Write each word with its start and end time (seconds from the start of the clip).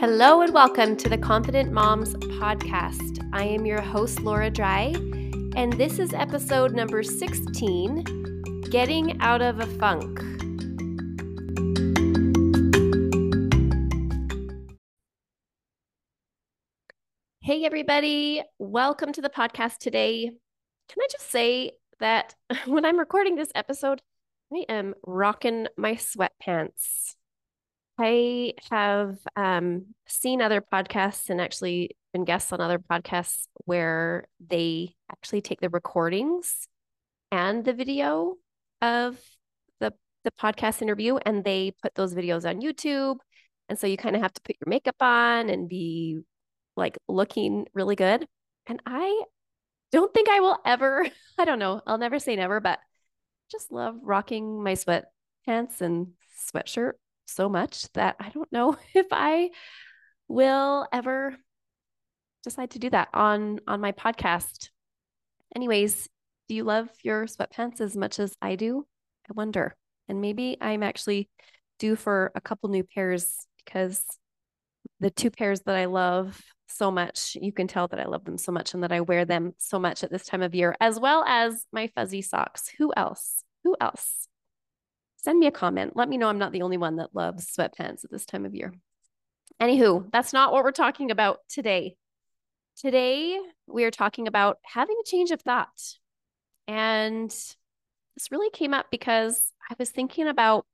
Hello 0.00 0.42
and 0.42 0.54
welcome 0.54 0.96
to 0.96 1.08
the 1.08 1.18
Confident 1.18 1.72
Moms 1.72 2.14
podcast. 2.14 3.28
I 3.32 3.42
am 3.42 3.66
your 3.66 3.80
host, 3.80 4.20
Laura 4.20 4.48
Dry, 4.48 4.94
and 5.56 5.72
this 5.72 5.98
is 5.98 6.14
episode 6.14 6.72
number 6.72 7.02
16 7.02 8.62
Getting 8.70 9.20
Out 9.20 9.42
of 9.42 9.58
a 9.58 9.66
Funk. 9.66 10.20
Hey, 17.40 17.64
everybody, 17.64 18.44
welcome 18.60 19.12
to 19.14 19.20
the 19.20 19.28
podcast 19.28 19.78
today. 19.78 20.26
Can 20.26 21.02
I 21.02 21.08
just 21.10 21.28
say 21.28 21.72
that 21.98 22.36
when 22.66 22.84
I'm 22.84 23.00
recording 23.00 23.34
this 23.34 23.50
episode, 23.56 24.00
I 24.54 24.64
am 24.68 24.94
rocking 25.04 25.66
my 25.76 25.94
sweatpants. 25.94 27.16
I 27.98 28.54
have 28.70 29.18
um, 29.34 29.86
seen 30.06 30.40
other 30.40 30.60
podcasts 30.60 31.30
and 31.30 31.40
actually 31.40 31.96
been 32.12 32.24
guests 32.24 32.52
on 32.52 32.60
other 32.60 32.78
podcasts 32.78 33.46
where 33.64 34.28
they 34.38 34.94
actually 35.10 35.40
take 35.40 35.60
the 35.60 35.68
recordings 35.68 36.68
and 37.32 37.64
the 37.64 37.72
video 37.72 38.36
of 38.80 39.18
the 39.80 39.92
the 40.22 40.30
podcast 40.30 40.80
interview 40.80 41.16
and 41.16 41.42
they 41.42 41.72
put 41.82 41.94
those 41.96 42.14
videos 42.14 42.48
on 42.48 42.60
YouTube. 42.60 43.16
And 43.68 43.78
so 43.78 43.88
you 43.88 43.96
kind 43.96 44.14
of 44.14 44.22
have 44.22 44.32
to 44.32 44.40
put 44.42 44.56
your 44.60 44.70
makeup 44.70 44.96
on 45.00 45.50
and 45.50 45.68
be 45.68 46.20
like 46.76 46.96
looking 47.08 47.66
really 47.74 47.96
good. 47.96 48.26
And 48.68 48.80
I 48.86 49.24
don't 49.90 50.14
think 50.14 50.28
I 50.28 50.38
will 50.38 50.58
ever, 50.64 51.04
I 51.38 51.44
don't 51.44 51.58
know, 51.58 51.82
I'll 51.84 51.98
never 51.98 52.20
say 52.20 52.36
never, 52.36 52.60
but 52.60 52.78
just 53.50 53.72
love 53.72 53.96
rocking 54.02 54.62
my 54.62 54.74
sweatpants 54.74 55.80
and 55.80 56.12
sweatshirt 56.54 56.92
so 57.28 57.48
much 57.48 57.90
that 57.92 58.16
I 58.20 58.30
don't 58.30 58.50
know 58.52 58.76
if 58.94 59.06
I 59.12 59.50
will 60.28 60.86
ever 60.92 61.36
decide 62.44 62.70
to 62.72 62.78
do 62.78 62.90
that 62.90 63.08
on 63.14 63.60
on 63.66 63.80
my 63.80 63.92
podcast. 63.92 64.70
Anyways, 65.54 66.08
do 66.48 66.54
you 66.54 66.64
love 66.64 66.88
your 67.02 67.26
sweatpants 67.26 67.80
as 67.80 67.96
much 67.96 68.18
as 68.18 68.34
I 68.40 68.56
do? 68.56 68.86
I 69.28 69.32
wonder. 69.34 69.76
And 70.08 70.20
maybe 70.20 70.56
I'm 70.60 70.82
actually 70.82 71.28
due 71.78 71.96
for 71.96 72.32
a 72.34 72.40
couple 72.40 72.70
new 72.70 72.84
pairs 72.84 73.46
because 73.64 74.02
the 75.00 75.10
two 75.10 75.30
pairs 75.30 75.60
that 75.62 75.76
I 75.76 75.84
love 75.84 76.40
so 76.68 76.90
much, 76.90 77.36
you 77.40 77.52
can 77.52 77.66
tell 77.66 77.88
that 77.88 78.00
I 78.00 78.06
love 78.06 78.24
them 78.24 78.38
so 78.38 78.52
much 78.52 78.74
and 78.74 78.82
that 78.82 78.92
I 78.92 79.00
wear 79.00 79.24
them 79.24 79.52
so 79.58 79.78
much 79.78 80.02
at 80.04 80.10
this 80.10 80.24
time 80.24 80.42
of 80.42 80.54
year, 80.54 80.74
as 80.80 80.98
well 80.98 81.24
as 81.26 81.66
my 81.72 81.88
fuzzy 81.94 82.22
socks. 82.22 82.68
Who 82.78 82.92
else? 82.96 83.42
Who 83.64 83.76
else? 83.80 84.28
Send 85.18 85.38
me 85.38 85.46
a 85.46 85.52
comment. 85.52 85.94
Let 85.94 86.08
me 86.08 86.16
know 86.16 86.28
I'm 86.28 86.38
not 86.38 86.52
the 86.52 86.62
only 86.62 86.78
one 86.78 86.96
that 86.96 87.14
loves 87.14 87.46
sweatpants 87.46 88.04
at 88.04 88.10
this 88.10 88.24
time 88.24 88.46
of 88.46 88.54
year. 88.54 88.72
Anywho, 89.60 90.10
that's 90.12 90.32
not 90.32 90.52
what 90.52 90.64
we're 90.64 90.72
talking 90.72 91.10
about 91.10 91.40
today. 91.48 91.96
Today, 92.76 93.38
we 93.66 93.84
are 93.84 93.90
talking 93.90 94.28
about 94.28 94.58
having 94.64 94.96
a 95.00 95.08
change 95.08 95.32
of 95.32 95.42
thought. 95.42 95.96
And 96.68 97.28
this 97.28 98.30
really 98.30 98.50
came 98.50 98.72
up 98.72 98.86
because 98.90 99.52
I 99.68 99.74
was 99.78 99.90
thinking 99.90 100.28
about 100.28 100.64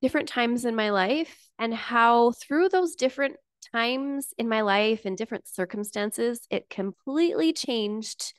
different 0.00 0.28
times 0.28 0.64
in 0.64 0.74
my 0.74 0.90
life 0.90 1.48
and 1.58 1.74
how 1.74 2.32
through 2.32 2.70
those 2.70 2.94
different 2.94 3.36
times 3.72 4.32
in 4.38 4.48
my 4.48 4.62
life 4.62 5.04
and 5.04 5.16
different 5.16 5.46
circumstances, 5.46 6.46
it 6.50 6.70
completely 6.70 7.52
changed 7.52 8.32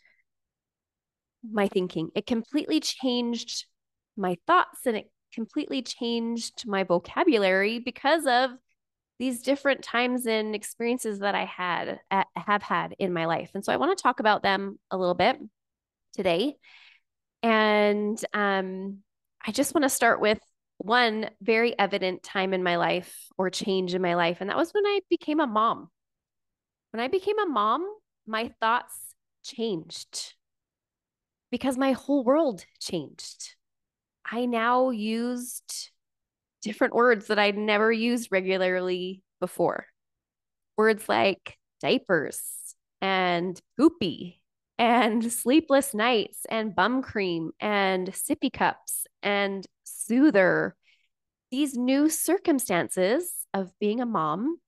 my 1.43 1.67
thinking. 1.67 2.09
It 2.15 2.25
completely 2.25 2.79
changed 2.79 3.65
my 4.19 4.37
thoughts 4.45 4.85
and 4.85 4.97
it 4.97 5.11
completely 5.33 5.81
changed 5.81 6.67
my 6.67 6.83
vocabulary 6.83 7.79
because 7.79 8.25
of 8.27 8.51
these 9.19 9.41
different 9.41 9.83
times 9.83 10.25
and 10.25 10.55
experiences 10.55 11.19
that 11.19 11.35
I 11.35 11.45
had 11.45 11.99
have 12.35 12.63
had 12.63 12.95
in 12.99 13.13
my 13.13 13.25
life. 13.25 13.51
And 13.53 13.63
so 13.63 13.73
I 13.73 13.77
want 13.77 13.97
to 13.97 14.01
talk 14.01 14.19
about 14.19 14.43
them 14.43 14.79
a 14.91 14.97
little 14.97 15.13
bit 15.13 15.37
today. 16.13 16.55
And 17.43 18.23
um, 18.33 18.99
I 19.45 19.51
just 19.51 19.73
want 19.73 19.83
to 19.83 19.89
start 19.89 20.21
with 20.21 20.39
one 20.77 21.29
very 21.41 21.77
evident 21.77 22.23
time 22.23 22.53
in 22.53 22.63
my 22.63 22.77
life 22.77 23.13
or 23.37 23.49
change 23.49 23.93
in 23.93 24.01
my 24.01 24.15
life. 24.15 24.37
And 24.39 24.49
that 24.49 24.57
was 24.57 24.73
when 24.73 24.85
I 24.85 25.01
became 25.09 25.41
a 25.41 25.47
mom. 25.47 25.89
When 26.91 27.01
I 27.01 27.09
became 27.09 27.39
a 27.39 27.45
mom, 27.45 27.85
my 28.25 28.51
thoughts 28.61 29.15
changed 29.43 30.33
because 31.51 31.77
my 31.77 31.91
whole 31.91 32.23
world 32.23 32.63
changed. 32.79 33.55
I 34.25 34.45
now 34.45 34.89
used 34.89 35.91
different 36.61 36.93
words 36.93 37.27
that 37.27 37.39
I'd 37.39 37.57
never 37.57 37.91
used 37.91 38.29
regularly 38.31 39.23
before. 39.39 39.85
Words 40.77 41.07
like 41.09 41.57
diapers 41.81 42.41
and 43.01 43.59
poopy 43.77 44.41
and 44.77 45.31
sleepless 45.31 45.93
nights 45.93 46.45
and 46.49 46.75
bum 46.75 47.01
cream 47.01 47.51
and 47.59 48.07
sippy 48.11 48.51
cups 48.51 49.05
and 49.21 49.65
soother. 49.83 50.75
These 51.51 51.75
new 51.75 52.09
circumstances 52.09 53.31
of 53.53 53.71
being 53.79 53.99
a 53.99 54.05
mom 54.05 54.59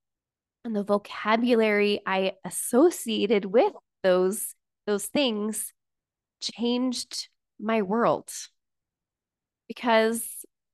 and 0.64 0.76
the 0.76 0.84
vocabulary 0.84 2.02
I 2.06 2.34
associated 2.46 3.46
with 3.46 3.74
those 4.04 4.54
those 4.88 5.06
things 5.06 5.74
changed 6.42 7.30
my 7.60 7.84
world 7.84 8.32
because 9.72 10.22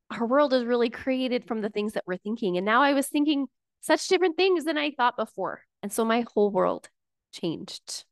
our 0.09 0.25
world 0.25 0.53
is 0.53 0.66
really 0.66 0.90
created 0.90 1.46
from 1.46 1.62
the 1.62 1.69
things 1.69 1.94
that 1.94 2.03
we're 2.08 2.18
thinking. 2.18 2.58
And 2.58 2.66
now 2.66 2.81
I 2.81 2.94
was 2.94 3.06
thinking 3.08 3.46
such 3.80 4.08
different 4.08 4.38
things 4.38 4.63
than 4.66 4.75
I 4.75 4.90
thought 4.90 5.16
before. 5.16 5.62
And 5.84 5.94
so 5.94 6.03
my 6.03 6.25
whole 6.34 6.50
world 6.50 6.90
changed 7.31 8.06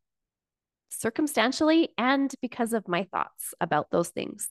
circumstantially 0.89 1.89
and 1.97 2.31
because 2.39 2.73
of 2.73 2.87
my 2.87 3.07
thoughts 3.11 3.55
about 3.59 3.89
those 3.89 4.09
things. 4.09 4.47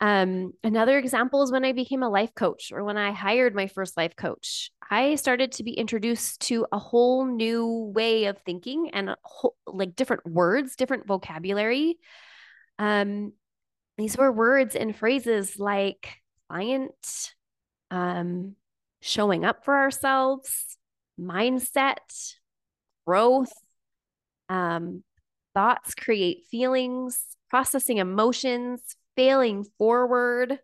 Um, 0.00 0.52
another 0.64 0.98
example 0.98 1.42
is 1.42 1.52
when 1.52 1.66
I 1.66 1.72
became 1.72 2.02
a 2.02 2.08
life 2.08 2.34
coach 2.34 2.72
or 2.72 2.82
when 2.84 2.96
I 2.96 3.12
hired 3.12 3.54
my 3.54 3.66
first 3.66 3.98
life 3.98 4.16
coach. 4.16 4.70
I 4.90 5.16
started 5.16 5.52
to 5.52 5.62
be 5.62 5.72
introduced 5.72 6.40
to 6.48 6.66
a 6.72 6.78
whole 6.78 7.26
new 7.26 7.92
way 7.94 8.24
of 8.24 8.38
thinking 8.46 8.92
and 8.94 9.14
whole, 9.22 9.56
like 9.66 9.94
different 9.94 10.26
words, 10.26 10.74
different 10.74 11.06
vocabulary. 11.06 11.98
Um, 12.78 13.34
these 13.96 14.16
were 14.16 14.32
words 14.32 14.74
and 14.74 14.94
phrases 14.94 15.58
like 15.58 16.16
client, 16.48 17.34
um, 17.90 18.56
showing 19.00 19.44
up 19.44 19.64
for 19.64 19.76
ourselves, 19.76 20.76
mindset, 21.20 22.34
growth, 23.06 23.52
um, 24.48 25.04
thoughts 25.54 25.94
create 25.94 26.44
feelings, 26.50 27.22
processing 27.48 27.98
emotions, 27.98 28.96
failing 29.16 29.64
forward. 29.78 30.58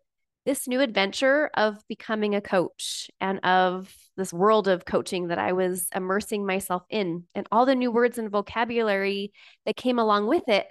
This 0.46 0.66
new 0.66 0.80
adventure 0.80 1.50
of 1.54 1.76
becoming 1.86 2.34
a 2.34 2.40
coach 2.40 3.10
and 3.20 3.38
of 3.44 3.94
this 4.16 4.32
world 4.32 4.68
of 4.68 4.84
coaching 4.84 5.28
that 5.28 5.38
I 5.38 5.52
was 5.52 5.86
immersing 5.94 6.44
myself 6.44 6.82
in, 6.90 7.24
and 7.34 7.46
all 7.52 7.66
the 7.66 7.74
new 7.74 7.92
words 7.92 8.18
and 8.18 8.30
vocabulary 8.30 9.32
that 9.66 9.76
came 9.76 9.98
along 9.98 10.26
with 10.26 10.48
it 10.48 10.66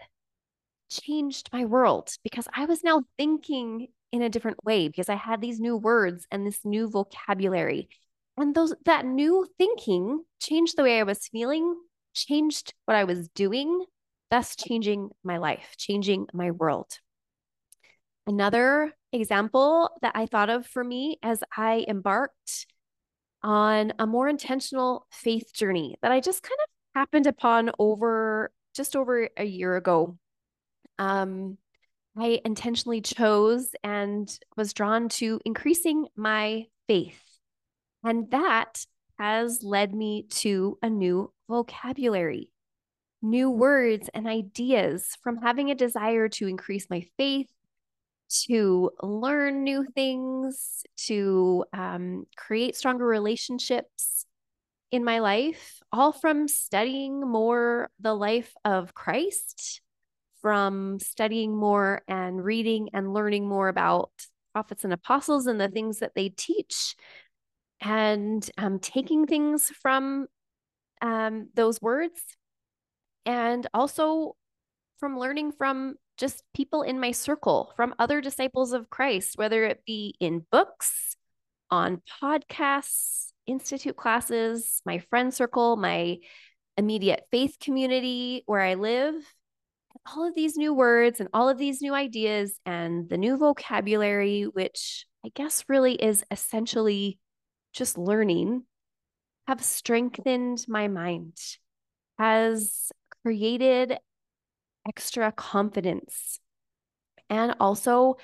changed 0.90 1.50
my 1.54 1.66
world 1.66 2.12
because 2.24 2.48
I 2.54 2.66
was 2.66 2.84
now 2.84 3.04
thinking 3.18 3.88
in 4.12 4.22
a 4.22 4.30
different 4.30 4.64
way 4.64 4.88
because 4.88 5.10
I 5.10 5.16
had 5.16 5.42
these 5.42 5.60
new 5.60 5.78
words 5.78 6.26
and 6.32 6.46
this 6.46 6.60
new 6.64 6.90
vocabulary. 6.90 7.90
And 8.38 8.56
those 8.56 8.74
that 8.86 9.06
new 9.06 9.46
thinking 9.58 10.24
changed 10.40 10.78
the 10.78 10.84
way 10.84 11.00
I 11.00 11.04
was 11.04 11.28
feeling, 11.28 11.76
changed 12.14 12.74
what 12.86 12.96
I 12.96 13.04
was 13.04 13.30
doing, 13.30 13.86
thus 14.32 14.56
changing 14.56 15.10
my 15.24 15.38
life, 15.38 15.76
changing 15.78 16.28
my 16.34 16.52
world. 16.52 16.88
Another 18.26 18.94
example 19.12 19.90
that 20.02 20.14
I 20.16 20.26
thought 20.26 20.50
of 20.50 20.66
for 20.66 20.84
me 20.84 21.18
as 21.24 21.44
I 21.56 21.86
embarked 21.88 22.68
on 23.42 23.94
a 24.00 24.06
more 24.06 24.28
intentional 24.28 25.08
faith 25.12 25.54
journey 25.54 25.96
that 26.02 26.12
I 26.12 26.20
just 26.20 26.44
kind 26.44 26.58
of 26.64 27.00
happened 27.00 27.28
upon 27.28 27.72
over 27.80 28.52
just 28.76 28.96
over 28.96 29.30
a 29.38 29.46
year 29.46 29.76
ago 29.76 30.18
um, 31.00 31.58
I 32.18 32.42
intentionally 32.46 33.02
chose 33.02 33.70
and 33.84 34.30
was 34.58 34.74
drawn 34.74 35.10
to 35.10 35.40
increasing 35.46 36.08
my 36.16 36.66
faith. 36.88 37.24
And 38.04 38.30
that 38.32 38.86
has 39.18 39.64
led 39.64 39.94
me 39.96 40.28
to 40.30 40.78
a 40.82 40.90
new 40.90 41.32
vocabulary, 41.48 42.52
new 43.22 43.50
words 43.50 44.10
and 44.14 44.28
ideas 44.28 45.18
from 45.24 45.38
having 45.38 45.72
a 45.72 45.76
desire 45.76 46.28
to 46.30 46.48
increase 46.48 46.90
my 46.90 47.06
faith, 47.18 47.50
to 48.48 48.92
learn 49.02 49.64
new 49.64 49.86
things, 49.96 50.84
to 51.08 51.66
um, 51.74 52.26
create 52.36 52.76
stronger 52.76 53.06
relationships 53.06 54.26
in 54.92 55.04
my 55.04 55.20
life, 55.20 55.80
all 55.92 56.12
from 56.12 56.48
studying 56.48 57.22
more 57.22 57.90
the 58.00 58.14
life 58.14 58.54
of 58.66 58.94
Christ 58.94 59.82
from 60.42 61.00
studying 61.00 61.56
more 61.56 62.02
and 62.08 62.44
reading 62.44 62.90
and 62.94 63.14
learning 63.14 63.48
more 63.48 63.68
about 63.68 64.12
prophets 64.54 64.84
and 64.84 64.94
apostles 64.94 65.48
and 65.48 65.60
the 65.60 65.68
things 65.68 66.00
that 66.00 66.14
they 66.16 66.30
teach 66.30 66.96
and 67.82 68.50
um, 68.58 68.80
taking 68.80 69.26
things 69.26 69.70
from 69.82 70.28
um, 71.02 71.50
those 71.54 71.82
words 71.82 72.22
and 73.26 73.68
also 73.74 74.36
from 75.00 75.18
learning 75.18 75.52
from 75.52 75.96
just 76.18 76.44
people 76.54 76.82
in 76.82 77.00
my 77.00 77.12
circle, 77.12 77.72
from 77.78 77.96
other 77.98 78.20
disciples 78.20 78.74
of 78.74 78.90
Christ, 78.90 79.38
whether 79.38 79.64
it 79.64 79.86
be 79.86 80.16
in 80.20 80.46
books, 80.52 81.16
on 81.72 82.02
podcasts, 82.22 83.32
institute 83.48 83.96
classes, 83.96 84.82
my 84.86 85.00
friend 85.10 85.34
circle, 85.34 85.78
my 85.78 86.18
immediate 86.78 87.26
faith 87.32 87.58
community 87.62 88.44
where 88.46 88.62
I 88.62 88.74
live. 88.76 89.16
All 90.16 90.28
of 90.28 90.36
these 90.36 90.56
new 90.56 90.74
words 90.74 91.20
and 91.20 91.30
all 91.34 91.50
of 91.50 91.58
these 91.58 91.82
new 91.82 91.94
ideas 91.94 92.60
and 92.66 93.10
the 93.10 93.18
new 93.18 93.38
vocabulary, 93.38 94.44
which 94.44 95.06
I 95.26 95.30
guess 95.36 95.66
really 95.68 95.96
is 95.96 96.24
essentially 96.32 97.20
just 97.74 97.98
learning, 97.98 98.64
have 99.48 99.64
strengthened 99.64 100.66
my 100.68 100.88
mind, 100.88 101.38
has 102.18 102.92
created 103.24 103.98
extra 104.88 105.32
confidence, 105.32 106.40
and 107.30 107.56
also 107.60 108.18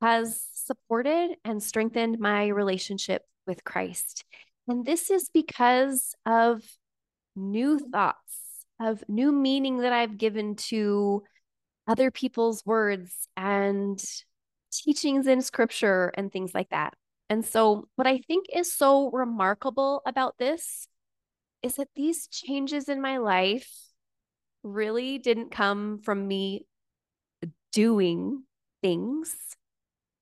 has 0.00 0.46
supported 0.52 1.36
and 1.44 1.62
strengthened 1.62 2.18
my 2.18 2.48
relationship 2.48 3.22
with 3.46 3.64
Christ. 3.64 4.24
And 4.66 4.84
this 4.84 5.10
is 5.10 5.30
because 5.32 6.14
of 6.26 6.62
new 7.34 7.78
thoughts, 7.78 8.18
of 8.80 9.02
new 9.08 9.32
meaning 9.32 9.78
that 9.78 9.92
I've 9.92 10.18
given 10.18 10.56
to 10.56 11.22
other 11.86 12.10
people's 12.10 12.64
words 12.64 13.28
and 13.36 14.02
teachings 14.72 15.26
in 15.26 15.40
scripture 15.40 16.12
and 16.16 16.30
things 16.30 16.54
like 16.54 16.68
that. 16.70 16.94
And 17.30 17.44
so, 17.44 17.88
what 17.96 18.06
I 18.06 18.18
think 18.18 18.46
is 18.54 18.72
so 18.72 19.10
remarkable 19.10 20.02
about 20.06 20.38
this 20.38 20.88
is 21.62 21.74
that 21.76 21.88
these 21.94 22.26
changes 22.28 22.88
in 22.88 23.02
my 23.02 23.18
life 23.18 23.68
really 24.62 25.18
didn't 25.18 25.50
come 25.50 26.00
from 26.02 26.26
me 26.26 26.66
doing 27.72 28.44
things. 28.82 29.34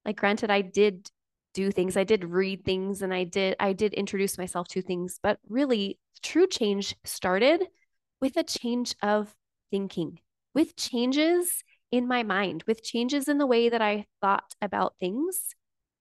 Like, 0.04 0.16
granted, 0.16 0.50
I 0.50 0.62
did 0.62 1.10
do 1.54 1.70
things, 1.70 1.96
I 1.96 2.04
did 2.04 2.24
read 2.24 2.64
things, 2.64 3.02
and 3.02 3.14
I 3.14 3.24
did, 3.24 3.56
I 3.60 3.72
did 3.72 3.94
introduce 3.94 4.38
myself 4.38 4.68
to 4.68 4.82
things, 4.82 5.18
but 5.22 5.38
really, 5.48 5.98
true 6.22 6.46
change 6.46 6.94
started 7.04 7.62
with 8.20 8.36
a 8.36 8.44
change 8.44 8.94
of 9.02 9.34
thinking, 9.70 10.20
with 10.54 10.76
changes 10.76 11.62
in 11.90 12.08
my 12.08 12.22
mind, 12.22 12.64
with 12.66 12.82
changes 12.82 13.28
in 13.28 13.38
the 13.38 13.46
way 13.46 13.68
that 13.68 13.82
I 13.82 14.06
thought 14.20 14.54
about 14.60 14.94
things. 14.98 15.54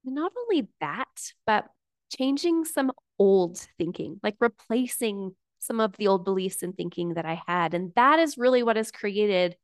Not 0.03 0.31
only 0.37 0.67
that, 0.81 1.31
but 1.45 1.67
changing 2.15 2.65
some 2.65 2.91
old 3.17 3.57
thinking, 3.77 4.19
like 4.23 4.35
replacing 4.39 5.35
some 5.59 5.79
of 5.79 5.97
the 5.97 6.07
old 6.07 6.23
beliefs 6.23 6.61
and 6.63 6.75
thinking 6.75 7.15
that 7.15 7.25
I 7.25 7.41
had. 7.47 7.73
And 7.73 7.91
that 7.95 8.19
is 8.19 8.37
really 8.37 8.63
what 8.63 8.75
has 8.75 8.91
created 8.91 9.55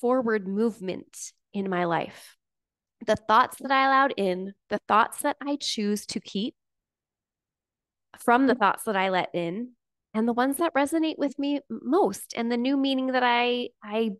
forward 0.00 0.48
movement 0.48 1.32
in 1.52 1.70
my 1.70 1.84
life. 1.84 2.36
The 3.06 3.16
thoughts 3.16 3.58
that 3.60 3.70
I 3.70 3.86
allowed 3.86 4.14
in, 4.16 4.54
the 4.68 4.80
thoughts 4.88 5.22
that 5.22 5.36
I 5.40 5.56
choose 5.56 6.06
to 6.06 6.20
keep 6.20 6.54
from 8.18 8.46
the 8.46 8.54
mm-hmm. 8.54 8.62
thoughts 8.62 8.84
that 8.84 8.96
I 8.96 9.10
let 9.10 9.30
in, 9.34 9.70
and 10.14 10.26
the 10.26 10.32
ones 10.32 10.56
that 10.56 10.74
resonate 10.74 11.18
with 11.18 11.38
me 11.38 11.60
most, 11.70 12.34
and 12.36 12.50
the 12.50 12.56
new 12.56 12.76
meaning 12.76 13.08
that 13.08 13.22
I 13.22 13.68
I 13.82 14.12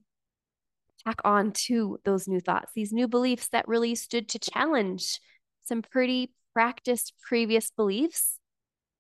tack 1.05 1.21
on 1.25 1.53
to 1.53 1.99
those 2.05 2.29
new 2.29 2.41
thoughts, 2.41 2.73
these 2.75 2.93
new 2.93 3.09
beliefs 3.09 3.49
that 3.49 3.69
really 3.69 3.95
stood 3.95 4.29
to 4.29 4.39
challenge 4.39 5.21
some 5.63 5.83
pretty 5.83 6.33
practiced 6.53 7.15
previous 7.23 7.71
beliefs 7.71 8.39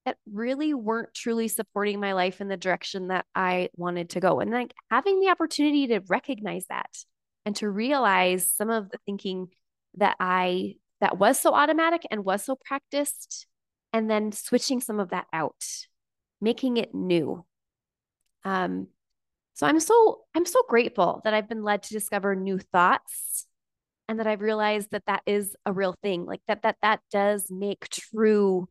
that 0.06 0.16
really 0.32 0.72
weren't 0.72 1.12
truly 1.14 1.48
supporting 1.48 2.00
my 2.00 2.14
life 2.14 2.40
in 2.40 2.48
the 2.48 2.56
direction 2.56 3.08
that 3.08 3.26
I 3.34 3.68
wanted 3.76 4.10
to 4.10 4.20
go. 4.20 4.40
And 4.40 4.50
like 4.50 4.72
having 4.90 5.20
the 5.20 5.28
opportunity 5.28 5.88
to 5.88 6.00
recognize 6.08 6.64
that 6.70 6.90
and 7.44 7.54
to 7.56 7.68
realize 7.68 8.50
some 8.50 8.70
of 8.70 8.90
the 8.90 8.98
thinking 9.04 9.48
that 9.96 10.16
I 10.18 10.76
that 11.00 11.18
was 11.18 11.38
so 11.38 11.52
automatic 11.54 12.02
and 12.10 12.24
was 12.24 12.44
so 12.44 12.56
practiced 12.56 13.46
and 13.92 14.08
then 14.08 14.32
switching 14.32 14.80
some 14.80 15.00
of 15.00 15.10
that 15.10 15.26
out, 15.32 15.64
making 16.40 16.76
it 16.76 16.94
new. 16.94 17.44
Um 18.44 18.88
so 19.54 19.66
I'm 19.66 19.80
so 19.80 20.20
I'm 20.34 20.46
so 20.46 20.62
grateful 20.68 21.20
that 21.24 21.34
I've 21.34 21.48
been 21.48 21.62
led 21.62 21.82
to 21.84 21.92
discover 21.92 22.34
new 22.34 22.58
thoughts 22.58 23.46
and 24.08 24.18
that 24.18 24.26
I've 24.26 24.40
realized 24.40 24.90
that 24.90 25.04
that 25.06 25.22
is 25.26 25.54
a 25.66 25.72
real 25.72 25.94
thing. 26.02 26.24
Like 26.26 26.40
that 26.48 26.62
that 26.62 26.76
that 26.82 27.00
does 27.10 27.50
make 27.50 27.88
true 27.88 28.68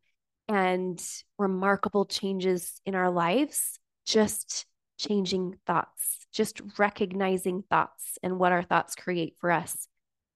and 0.47 1.01
remarkable 1.37 2.05
changes 2.05 2.81
in 2.85 2.95
our 2.95 3.11
lives, 3.11 3.79
just 4.05 4.65
changing 4.97 5.55
thoughts, 5.65 6.25
just 6.33 6.59
recognizing 6.77 7.63
thoughts 7.69 8.17
and 8.23 8.39
what 8.39 8.51
our 8.51 8.63
thoughts 8.63 8.95
create 8.95 9.35
for 9.39 9.51
us. 9.51 9.87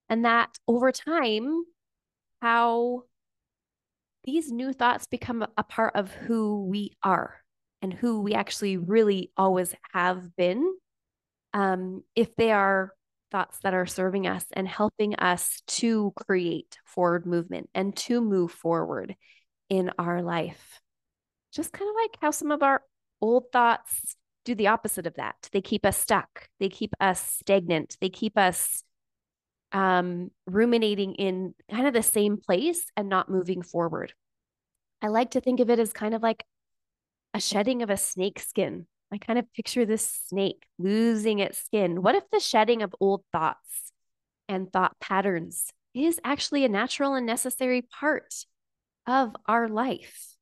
And 0.08 0.24
that 0.26 0.56
over 0.68 0.92
time, 0.92 1.64
how 2.42 3.04
these 4.24 4.52
new 4.52 4.74
thoughts 4.74 5.06
become 5.08 5.46
a 5.58 5.64
part 5.64 5.96
of 5.96 6.12
who 6.12 6.66
we 6.66 6.92
are 7.04 7.38
and 7.82 7.94
who 7.94 8.22
we 8.22 8.34
actually 8.34 8.78
really 8.78 9.32
always 9.36 9.76
have 9.92 10.36
been. 10.36 10.74
Um, 11.54 12.04
if 12.16 12.36
they 12.36 12.52
are 12.52 12.94
thoughts 13.34 13.58
that 13.64 13.74
are 13.74 13.86
serving 13.86 14.28
us 14.28 14.46
and 14.54 14.68
helping 14.68 15.16
us 15.16 15.62
to 15.66 16.14
create 16.16 16.78
forward 16.86 17.26
movement 17.26 17.70
and 17.74 17.96
to 17.98 18.22
move 18.22 18.52
forward 18.52 19.16
in 19.70 19.92
our 19.98 20.22
life. 20.22 20.80
Just 21.52 21.74
kind 21.74 21.90
of 21.90 21.96
like 21.96 22.18
how 22.22 22.32
some 22.32 22.52
of 22.52 22.62
our 22.62 22.84
old 23.20 23.46
thoughts 23.52 24.16
do 24.46 24.54
the 24.54 24.68
opposite 24.68 25.08
of 25.08 25.16
that. 25.16 25.50
They 25.52 25.62
keep 25.62 25.86
us 25.86 25.98
stuck, 25.98 26.48
they 26.60 26.70
keep 26.70 26.94
us 27.00 27.20
stagnant, 27.40 27.98
they 28.00 28.10
keep 28.10 28.38
us 28.38 28.84
um, 29.74 30.30
ruminating 30.46 31.16
in 31.16 31.56
kind 31.70 31.88
of 31.88 31.94
the 31.94 32.04
same 32.04 32.38
place 32.38 32.86
and 32.96 33.10
not 33.10 33.30
moving 33.30 33.64
forward. 33.64 34.14
I 35.02 35.08
like 35.08 35.32
to 35.32 35.42
think 35.42 35.60
of 35.60 35.70
it 35.70 35.80
as 35.80 35.92
kind 35.92 36.14
of 36.14 36.22
like 36.22 36.46
a 37.34 37.42
shedding 37.42 37.82
of 37.82 37.90
a 37.90 37.98
snake 37.98 38.40
skin. 38.40 38.86
I 39.12 39.18
kind 39.18 39.38
of 39.38 39.52
picture 39.54 39.86
this 39.86 40.10
snake 40.28 40.64
losing 40.78 41.40
its 41.40 41.60
skin. 41.60 42.02
What 42.02 42.16
if 42.16 42.24
the 42.32 42.40
shedding 42.40 42.82
of 42.82 42.96
old 43.00 43.24
thoughts 43.32 43.92
and 44.48 44.72
thought 44.72 45.00
patterns 45.00 45.72
is 45.94 46.20
actually 46.24 46.66
a 46.66 46.70
natural 46.70 47.16
and 47.16 47.26
necessary 47.26 47.82
part 47.82 48.34
of 49.08 49.36
our 49.48 49.68
life? 49.68 50.36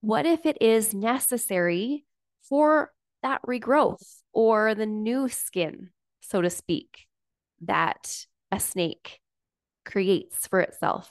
What 0.00 0.26
if 0.26 0.44
it 0.44 0.58
is 0.60 0.92
necessary 0.92 2.04
for 2.48 2.92
that 3.22 3.40
regrowth 3.42 4.20
or 4.32 4.74
the 4.74 4.86
new 4.86 5.28
skin, 5.28 5.90
so 6.20 6.42
to 6.42 6.50
speak, 6.50 7.06
that 7.66 8.26
a 8.50 8.60
snake 8.60 9.20
creates 9.84 10.46
for 10.46 10.60
itself? 10.60 11.10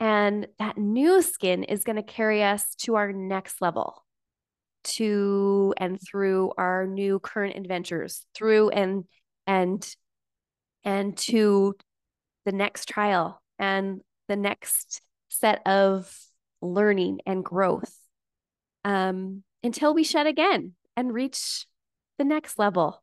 And 0.00 0.48
that 0.58 0.76
new 0.76 1.22
skin 1.22 1.62
is 1.64 1.84
going 1.84 1.96
to 1.96 2.02
carry 2.02 2.42
us 2.42 2.74
to 2.80 2.96
our 2.96 3.12
next 3.12 3.62
level, 3.62 4.04
to 4.84 5.74
and 5.76 5.98
through 6.00 6.52
our 6.58 6.86
new 6.86 7.20
current 7.20 7.56
adventures, 7.56 8.26
through 8.34 8.70
and 8.70 9.04
and 9.46 9.86
and 10.84 11.16
to 11.16 11.74
the 12.44 12.52
next 12.52 12.88
trial 12.88 13.40
and 13.58 14.00
the 14.28 14.36
next 14.36 15.00
set 15.28 15.64
of 15.66 16.12
learning 16.60 17.20
and 17.26 17.44
growth 17.44 17.94
um, 18.84 19.42
until 19.62 19.94
we 19.94 20.04
shed 20.04 20.26
again 20.26 20.72
and 20.96 21.12
reach 21.12 21.66
the 22.18 22.24
next 22.24 22.58
level. 22.58 23.02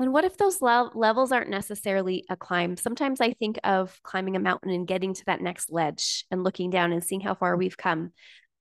And 0.00 0.12
what 0.12 0.24
if 0.24 0.36
those 0.36 0.62
le- 0.62 0.92
levels 0.94 1.32
aren't 1.32 1.50
necessarily 1.50 2.24
a 2.30 2.36
climb? 2.36 2.76
Sometimes 2.76 3.20
I 3.20 3.32
think 3.32 3.58
of 3.64 4.00
climbing 4.04 4.36
a 4.36 4.40
mountain 4.40 4.70
and 4.70 4.86
getting 4.86 5.12
to 5.14 5.24
that 5.26 5.40
next 5.40 5.72
ledge 5.72 6.24
and 6.30 6.44
looking 6.44 6.70
down 6.70 6.92
and 6.92 7.02
seeing 7.02 7.20
how 7.20 7.34
far 7.34 7.56
we've 7.56 7.76
come. 7.76 8.12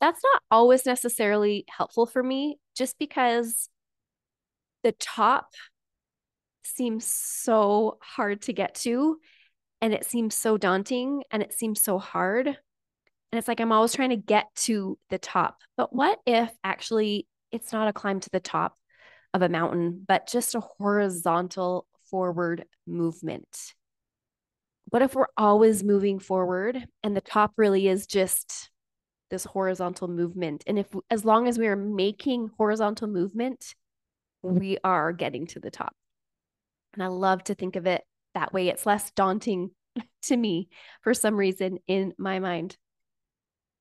That's 0.02 0.22
not 0.24 0.42
always 0.50 0.86
necessarily 0.86 1.66
helpful 1.70 2.06
for 2.08 2.24
me 2.24 2.60
just 2.76 2.98
because 2.98 3.70
the 4.84 4.94
top 4.94 5.50
seems 6.64 7.06
so 7.06 7.98
hard 8.02 8.42
to 8.44 8.54
get 8.54 8.76
to 8.76 9.18
and 9.82 9.94
it 9.94 10.06
seems 10.06 10.36
so 10.36 10.58
daunting 10.58 11.24
and 11.32 11.42
it 11.44 11.54
seems 11.54 11.82
so 11.82 12.00
hard. 12.00 12.48
And 12.48 12.58
it's 13.34 13.48
like 13.48 13.60
I'm 13.60 13.72
always 13.72 13.94
trying 13.94 14.10
to 14.10 14.18
get 14.18 14.48
to 14.56 14.98
the 15.10 15.18
top. 15.18 15.58
But 15.76 15.94
what 15.94 16.20
if 16.26 16.52
actually 16.64 17.28
it's 17.52 17.72
not 17.72 17.88
a 17.88 17.94
climb 17.94 18.20
to 18.22 18.30
the 18.32 18.40
top 18.40 18.76
of 19.38 19.42
a 19.42 19.50
mountain, 19.50 20.04
but 20.06 20.28
just 20.28 20.56
a 20.56 20.60
horizontal 20.60 21.88
forward 22.10 22.66
movement? 22.86 23.74
What 24.90 25.02
if 25.02 25.16
we're 25.16 25.28
always 25.38 25.84
moving 25.84 26.20
forward 26.20 26.86
and 27.04 27.16
the 27.16 27.22
top 27.22 27.54
really 27.58 27.88
is 27.88 28.08
just 28.08 28.70
this 29.30 29.46
horizontal 29.46 30.08
movement? 30.08 30.64
And 30.66 30.80
if, 30.80 30.88
as 31.10 31.24
long 31.24 31.48
as 31.48 31.58
we 31.58 31.68
are 31.68 31.76
making 31.76 32.50
horizontal 32.58 33.08
movement, 33.08 33.76
we 34.42 34.78
are 34.84 35.12
getting 35.14 35.48
to 35.48 35.60
the 35.60 35.72
top. 35.72 35.94
And 36.94 37.04
I 37.04 37.08
love 37.08 37.44
to 37.46 37.56
think 37.56 37.76
of 37.76 37.86
it 37.86 38.04
that 38.34 38.54
way. 38.54 38.70
It's 38.70 38.86
less 38.86 39.12
daunting 39.12 39.72
to 40.24 40.38
me 40.38 40.70
for 41.02 41.14
some 41.14 41.36
reason 41.36 41.80
in 41.88 42.14
my 42.18 42.40
mind. 42.40 42.78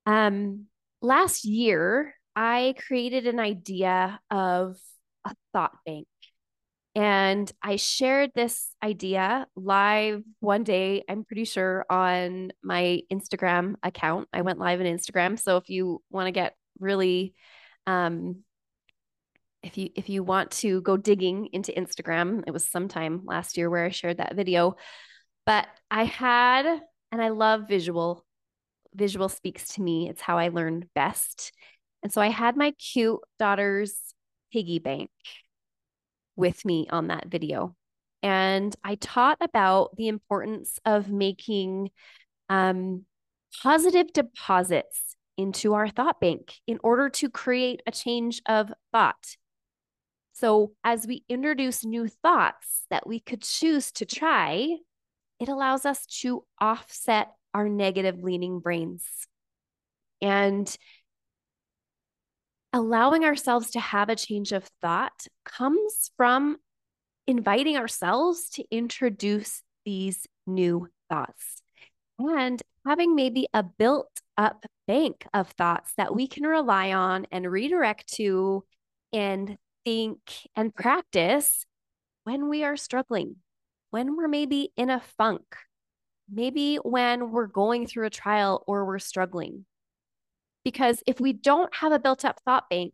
Um, 0.05 0.67
last 1.01 1.45
year, 1.45 2.15
I 2.35 2.75
created 2.87 3.27
an 3.27 3.41
idea 3.41 4.21
of 4.31 4.77
a 5.27 5.35
thought 5.53 5.77
bank. 5.85 6.07
And 6.95 7.53
I 7.63 7.77
shared 7.77 8.31
this 8.35 8.71
idea 8.83 9.47
live 9.55 10.23
one 10.41 10.65
day, 10.65 11.05
I'm 11.07 11.25
pretty 11.25 11.45
sure 11.45 11.85
on 11.91 12.53
my 12.63 13.03
Instagram 13.13 13.75
account. 13.83 14.29
I 14.33 14.41
went 14.41 14.59
live 14.59 14.81
on 14.81 14.87
Instagram. 14.87 15.39
So 15.39 15.59
if 15.59 15.69
you 15.69 16.03
want 16.09 16.29
to 16.29 16.33
get 16.33 16.55
really 16.79 17.35
um 17.87 18.37
if 19.63 19.77
you 19.77 19.91
if 19.95 20.09
you 20.09 20.23
want 20.23 20.53
to 20.53 20.81
go 20.81 20.97
digging 20.97 21.51
into 21.53 21.73
Instagram, 21.73 22.45
it 22.47 22.51
was 22.51 22.65
sometime 22.65 23.23
last 23.27 23.59
year 23.59 23.69
where 23.69 23.85
I 23.85 23.91
shared 23.91 24.19
that 24.19 24.35
video. 24.35 24.77
But 25.45 25.67
I 25.91 26.05
had 26.05 26.67
and 27.13 27.23
I 27.23 27.29
love 27.29 27.69
visual. 27.69 28.25
Visual 28.95 29.29
speaks 29.29 29.75
to 29.75 29.83
me. 29.83 30.09
It's 30.09 30.23
how 30.23 30.39
I 30.39 30.49
learn 30.49 30.89
best. 30.95 31.53
And 32.03 32.11
so 32.11 32.23
I 32.23 32.29
had 32.29 32.57
my 32.57 32.71
cute 32.73 33.21
daughter's 33.39 33.95
piggy 34.57 34.79
bank 34.79 35.11
with 36.35 36.65
me 36.65 36.87
on 36.91 37.09
that 37.09 37.27
video. 37.29 37.77
And 38.23 38.75
I 38.83 38.95
taught 38.95 39.37
about 39.43 39.95
the 39.97 40.09
importance 40.09 40.79
of 40.87 41.11
making 41.11 41.91
um, 42.49 43.05
positive 43.63 44.15
deposits 44.15 45.15
into 45.37 45.75
our 45.75 45.89
thought 45.89 46.21
bank 46.21 46.55
in 46.67 46.79
order 46.83 47.11
to 47.11 47.29
create 47.29 47.83
a 47.87 47.91
change 47.91 48.41
of 48.47 48.73
thought. 48.93 49.37
So, 50.33 50.73
as 50.83 51.07
we 51.07 51.25
introduce 51.29 51.85
new 51.85 52.09
thoughts 52.09 52.87
that 52.89 53.07
we 53.07 53.21
could 53.21 53.43
choose 53.43 53.93
to 53.93 54.07
try, 54.07 54.77
it 55.39 55.49
allows 55.51 55.85
us 55.85 56.07
to 56.23 56.45
offset 56.59 57.29
our 57.53 57.69
negative 57.69 58.23
leaning 58.23 58.61
brains. 58.61 59.05
And 60.23 60.75
allowing 62.77 63.25
ourselves 63.25 63.71
to 63.71 63.81
have 63.81 64.11
a 64.11 64.15
change 64.15 64.53
of 64.53 64.69
thought 64.83 65.27
comes 65.47 66.11
from 66.19 66.59
inviting 67.27 67.79
ourselves 67.79 68.51
to 68.51 68.63
introduce 68.71 69.63
these 69.87 70.27
new 70.47 70.87
thoughts 71.09 71.63
and 72.19 72.63
having 72.85 73.15
maybe 73.15 73.49
a 73.55 73.63
built 73.63 74.11
up 74.37 74.67
bank 74.87 75.27
of 75.33 75.49
thoughts 75.53 75.95
that 75.97 76.15
we 76.15 76.27
can 76.27 76.45
rely 76.45 76.93
on 76.93 77.27
and 77.33 77.51
redirect 77.51 78.13
to 78.13 78.63
and 79.11 79.57
think 79.87 80.19
and 80.55 80.75
practice 80.75 81.65
when 82.25 82.47
we 82.51 82.63
are 82.63 82.77
struggling, 82.77 83.37
when 83.91 84.17
we're 84.17 84.29
maybe 84.29 84.71
in 84.77 84.91
a 84.91 85.01
funk, 85.17 85.45
maybe 86.31 86.77
when 86.77 87.31
we're 87.31 87.47
going 87.47 87.87
through 87.87 88.05
a 88.05 88.11
trial 88.11 88.63
or 88.67 88.85
we're 88.85 88.99
struggling. 88.99 89.65
Because 90.67 91.01
if 91.07 91.21
we 91.21 91.33
don't 91.33 91.73
have 91.77 91.93
a 91.93 91.99
built 92.01 92.25
up 92.25 92.41
thought 92.45 92.69
bank, 92.69 92.93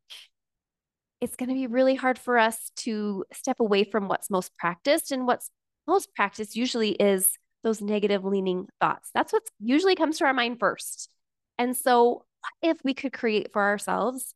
it's 1.22 1.36
going 1.36 1.48
to 1.48 1.54
be 1.54 1.66
really 1.66 1.94
hard 1.94 2.18
for 2.18 2.36
us 2.36 2.70
to 2.76 3.24
step 3.32 3.60
away 3.60 3.82
from 3.82 4.08
what's 4.08 4.28
most 4.28 4.54
practiced. 4.58 5.10
And 5.10 5.26
what's 5.26 5.50
most 5.86 6.14
practiced 6.14 6.54
usually 6.54 6.90
is 6.90 7.30
those 7.64 7.80
negative 7.80 8.26
leaning 8.26 8.68
thoughts. 8.78 9.08
That's 9.14 9.32
what 9.32 9.44
usually 9.58 9.94
comes 9.94 10.18
to 10.18 10.26
our 10.26 10.34
mind 10.34 10.60
first. 10.60 11.08
And 11.56 11.74
so, 11.74 12.26
if 12.60 12.76
we 12.84 12.92
could 12.92 13.14
create 13.14 13.54
for 13.54 13.62
ourselves 13.62 14.34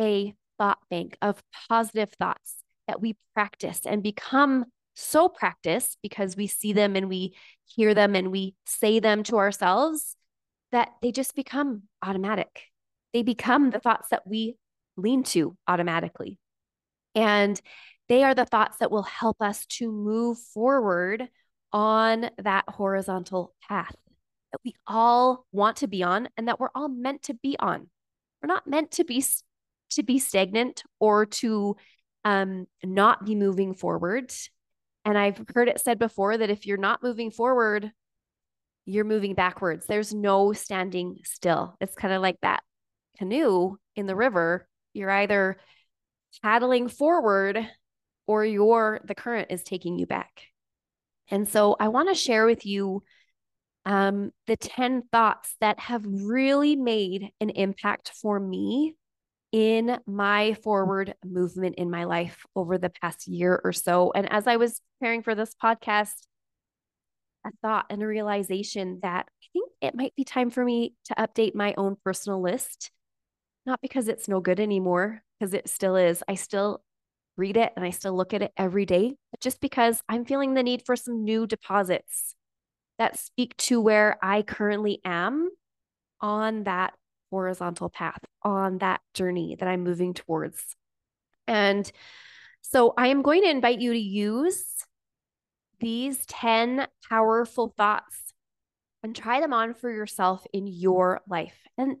a 0.00 0.34
thought 0.56 0.78
bank 0.88 1.18
of 1.20 1.42
positive 1.68 2.12
thoughts 2.12 2.64
that 2.88 3.02
we 3.02 3.18
practice 3.34 3.80
and 3.84 4.02
become 4.02 4.64
so 4.94 5.28
practiced 5.28 5.98
because 6.02 6.38
we 6.38 6.46
see 6.46 6.72
them 6.72 6.96
and 6.96 7.10
we 7.10 7.34
hear 7.66 7.92
them 7.92 8.16
and 8.16 8.32
we 8.32 8.54
say 8.64 8.98
them 8.98 9.24
to 9.24 9.36
ourselves 9.36 10.16
that 10.72 10.90
they 11.00 11.12
just 11.12 11.34
become 11.34 11.82
automatic. 12.02 12.64
They 13.12 13.22
become 13.22 13.70
the 13.70 13.78
thoughts 13.78 14.08
that 14.10 14.26
we 14.26 14.56
lean 14.96 15.22
to 15.22 15.56
automatically. 15.68 16.38
And 17.14 17.60
they 18.08 18.24
are 18.24 18.34
the 18.34 18.46
thoughts 18.46 18.78
that 18.78 18.90
will 18.90 19.02
help 19.02 19.36
us 19.40 19.66
to 19.66 19.90
move 19.90 20.38
forward 20.38 21.28
on 21.72 22.30
that 22.38 22.64
horizontal 22.68 23.54
path 23.68 23.94
that 24.52 24.60
we 24.64 24.74
all 24.86 25.46
want 25.52 25.78
to 25.78 25.86
be 25.86 26.02
on 26.02 26.28
and 26.36 26.48
that 26.48 26.60
we're 26.60 26.68
all 26.74 26.88
meant 26.88 27.22
to 27.24 27.34
be 27.34 27.56
on. 27.58 27.88
We're 28.42 28.48
not 28.48 28.66
meant 28.66 28.92
to 28.92 29.04
be 29.04 29.24
to 29.90 30.02
be 30.02 30.18
stagnant 30.18 30.82
or 31.00 31.26
to 31.26 31.76
um, 32.24 32.66
not 32.82 33.24
be 33.24 33.34
moving 33.34 33.74
forward. 33.74 34.32
And 35.04 35.18
I've 35.18 35.42
heard 35.54 35.68
it 35.68 35.80
said 35.80 35.98
before 35.98 36.36
that 36.36 36.50
if 36.50 36.66
you're 36.66 36.78
not 36.78 37.02
moving 37.02 37.30
forward, 37.30 37.92
you're 38.84 39.04
moving 39.04 39.34
backwards. 39.34 39.86
There's 39.86 40.12
no 40.12 40.52
standing 40.52 41.18
still. 41.24 41.76
It's 41.80 41.94
kind 41.94 42.12
of 42.12 42.22
like 42.22 42.38
that 42.42 42.62
canoe 43.18 43.76
in 43.96 44.06
the 44.06 44.16
river. 44.16 44.66
You're 44.92 45.10
either 45.10 45.56
paddling 46.42 46.88
forward 46.88 47.66
or 48.26 48.44
your 48.44 49.00
the 49.04 49.14
current 49.14 49.48
is 49.50 49.62
taking 49.62 49.98
you 49.98 50.06
back. 50.06 50.42
And 51.30 51.48
so 51.48 51.76
I 51.78 51.88
want 51.88 52.08
to 52.08 52.14
share 52.14 52.46
with 52.46 52.66
you 52.66 53.02
um, 53.84 54.30
the 54.46 54.56
10 54.56 55.02
thoughts 55.10 55.54
that 55.60 55.78
have 55.80 56.04
really 56.06 56.76
made 56.76 57.30
an 57.40 57.50
impact 57.50 58.12
for 58.20 58.38
me 58.38 58.94
in 59.50 59.98
my 60.06 60.54
forward 60.62 61.14
movement 61.24 61.74
in 61.76 61.90
my 61.90 62.04
life 62.04 62.44
over 62.56 62.78
the 62.78 62.90
past 63.02 63.26
year 63.28 63.60
or 63.62 63.72
so. 63.72 64.12
And 64.14 64.30
as 64.32 64.46
I 64.46 64.56
was 64.56 64.80
preparing 64.98 65.22
for 65.22 65.34
this 65.34 65.54
podcast, 65.62 66.14
a 67.44 67.50
thought 67.62 67.86
and 67.90 68.02
a 68.02 68.06
realization 68.06 69.00
that 69.02 69.26
I 69.28 69.46
think 69.52 69.70
it 69.80 69.94
might 69.94 70.14
be 70.16 70.24
time 70.24 70.50
for 70.50 70.64
me 70.64 70.94
to 71.06 71.14
update 71.14 71.54
my 71.54 71.74
own 71.76 71.96
personal 72.04 72.40
list. 72.40 72.90
Not 73.66 73.80
because 73.80 74.08
it's 74.08 74.28
no 74.28 74.40
good 74.40 74.60
anymore, 74.60 75.22
because 75.38 75.54
it 75.54 75.68
still 75.68 75.96
is. 75.96 76.22
I 76.28 76.34
still 76.34 76.82
read 77.36 77.56
it 77.56 77.72
and 77.76 77.84
I 77.84 77.90
still 77.90 78.14
look 78.14 78.34
at 78.34 78.42
it 78.42 78.52
every 78.56 78.86
day, 78.86 79.16
but 79.30 79.40
just 79.40 79.60
because 79.60 80.02
I'm 80.08 80.24
feeling 80.24 80.54
the 80.54 80.62
need 80.62 80.84
for 80.84 80.96
some 80.96 81.24
new 81.24 81.46
deposits 81.46 82.34
that 82.98 83.18
speak 83.18 83.56
to 83.56 83.80
where 83.80 84.18
I 84.22 84.42
currently 84.42 85.00
am 85.04 85.50
on 86.20 86.64
that 86.64 86.92
horizontal 87.30 87.88
path, 87.88 88.20
on 88.42 88.78
that 88.78 89.00
journey 89.14 89.56
that 89.58 89.68
I'm 89.68 89.82
moving 89.82 90.12
towards. 90.14 90.62
And 91.48 91.90
so 92.60 92.94
I 92.96 93.08
am 93.08 93.22
going 93.22 93.42
to 93.42 93.50
invite 93.50 93.80
you 93.80 93.92
to 93.92 93.98
use 93.98 94.64
these 95.82 96.24
10 96.26 96.86
powerful 97.10 97.74
thoughts 97.76 98.32
and 99.02 99.14
try 99.14 99.40
them 99.40 99.52
on 99.52 99.74
for 99.74 99.90
yourself 99.90 100.46
in 100.52 100.66
your 100.66 101.20
life. 101.28 101.58
And 101.76 101.96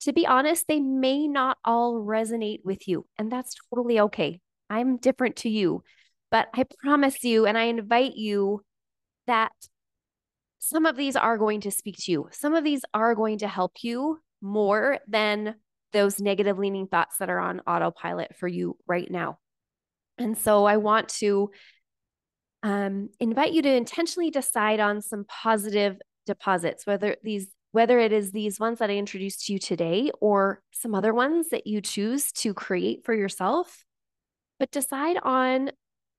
to 0.00 0.12
be 0.12 0.26
honest, 0.26 0.66
they 0.66 0.80
may 0.80 1.28
not 1.28 1.58
all 1.64 2.02
resonate 2.02 2.64
with 2.64 2.88
you, 2.88 3.06
and 3.18 3.30
that's 3.30 3.54
totally 3.70 4.00
okay. 4.00 4.40
I'm 4.70 4.96
different 4.96 5.36
to 5.36 5.50
you, 5.50 5.84
but 6.30 6.48
I 6.54 6.64
promise 6.82 7.22
you 7.22 7.46
and 7.46 7.58
I 7.58 7.64
invite 7.64 8.16
you 8.16 8.64
that 9.26 9.52
some 10.58 10.86
of 10.86 10.96
these 10.96 11.16
are 11.16 11.36
going 11.36 11.60
to 11.62 11.70
speak 11.70 11.96
to 12.00 12.12
you. 12.12 12.28
Some 12.32 12.54
of 12.54 12.64
these 12.64 12.82
are 12.94 13.14
going 13.14 13.38
to 13.38 13.48
help 13.48 13.72
you 13.82 14.18
more 14.40 14.98
than 15.06 15.56
those 15.92 16.20
negative 16.20 16.58
leaning 16.58 16.86
thoughts 16.86 17.18
that 17.18 17.28
are 17.28 17.40
on 17.40 17.60
autopilot 17.66 18.36
for 18.36 18.48
you 18.48 18.76
right 18.86 19.10
now. 19.10 19.38
And 20.16 20.38
so 20.38 20.64
I 20.64 20.78
want 20.78 21.08
to 21.20 21.50
um, 22.62 23.08
invite 23.18 23.52
you 23.52 23.62
to 23.62 23.72
intentionally 23.72 24.30
decide 24.30 24.80
on 24.80 25.00
some 25.00 25.24
positive 25.24 26.00
deposits, 26.26 26.86
whether 26.86 27.16
these 27.22 27.48
whether 27.72 28.00
it 28.00 28.12
is 28.12 28.32
these 28.32 28.58
ones 28.58 28.80
that 28.80 28.90
I 28.90 28.96
introduced 28.96 29.46
to 29.46 29.52
you 29.52 29.58
today 29.60 30.10
or 30.20 30.60
some 30.72 30.92
other 30.92 31.14
ones 31.14 31.50
that 31.50 31.68
you 31.68 31.80
choose 31.80 32.32
to 32.32 32.52
create 32.52 33.04
for 33.04 33.14
yourself, 33.14 33.84
but 34.58 34.72
decide 34.72 35.18
on 35.22 35.70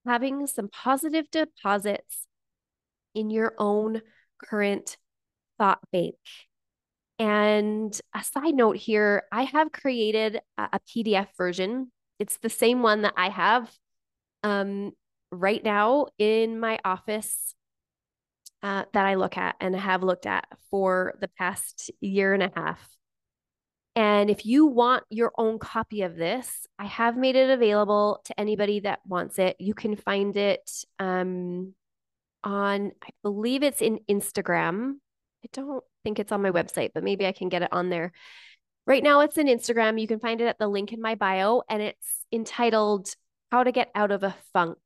having 0.06 0.46
some 0.46 0.68
positive 0.68 1.30
deposits 1.30 2.26
in 3.14 3.30
your 3.30 3.52
own 3.58 4.00
current 4.42 4.96
thought 5.58 5.80
bank. 5.92 6.16
And 7.18 7.98
a 8.14 8.24
side 8.24 8.54
note 8.54 8.76
here, 8.76 9.24
I 9.30 9.44
have 9.44 9.70
created 9.70 10.40
a, 10.58 10.80
PDF 10.88 11.28
version. 11.36 11.92
It's 12.18 12.38
the 12.38 12.48
same 12.48 12.82
one 12.82 13.02
that 13.02 13.14
I 13.16 13.28
have 13.28 13.70
um, 14.42 14.92
right 15.32 15.64
now 15.64 16.06
in 16.18 16.60
my 16.60 16.78
office 16.84 17.54
uh, 18.62 18.84
that 18.92 19.06
I 19.06 19.14
look 19.16 19.36
at 19.36 19.56
and 19.60 19.74
have 19.74 20.04
looked 20.04 20.26
at 20.26 20.46
for 20.70 21.14
the 21.20 21.28
past 21.28 21.90
year 22.00 22.32
and 22.32 22.42
a 22.42 22.52
half. 22.54 22.88
And 23.96 24.30
if 24.30 24.46
you 24.46 24.66
want 24.66 25.04
your 25.10 25.32
own 25.36 25.58
copy 25.58 26.02
of 26.02 26.16
this, 26.16 26.66
I 26.78 26.86
have 26.86 27.16
made 27.16 27.36
it 27.36 27.50
available 27.50 28.20
to 28.26 28.40
anybody 28.40 28.80
that 28.80 29.00
wants 29.06 29.38
it. 29.38 29.56
You 29.58 29.74
can 29.74 29.96
find 29.96 30.36
it 30.36 30.70
um, 30.98 31.74
on, 32.44 32.92
I 33.02 33.08
believe 33.22 33.62
it's 33.62 33.82
in 33.82 33.98
Instagram. 34.08 34.94
I 35.44 35.48
don't 35.52 35.84
think 36.04 36.18
it's 36.18 36.32
on 36.32 36.40
my 36.40 36.50
website, 36.50 36.90
but 36.94 37.04
maybe 37.04 37.26
I 37.26 37.32
can 37.32 37.48
get 37.48 37.62
it 37.62 37.72
on 37.72 37.90
there. 37.90 38.12
Right 38.86 39.02
now, 39.02 39.20
it's 39.20 39.38
in 39.38 39.46
Instagram. 39.46 40.00
You 40.00 40.08
can 40.08 40.20
find 40.20 40.40
it 40.40 40.46
at 40.46 40.58
the 40.58 40.68
link 40.68 40.92
in 40.92 41.00
my 41.00 41.14
bio, 41.14 41.62
and 41.68 41.82
it's 41.82 42.24
entitled 42.32 43.14
How 43.50 43.62
to 43.62 43.72
Get 43.72 43.90
Out 43.94 44.10
of 44.10 44.22
a 44.22 44.34
Funk. 44.52 44.78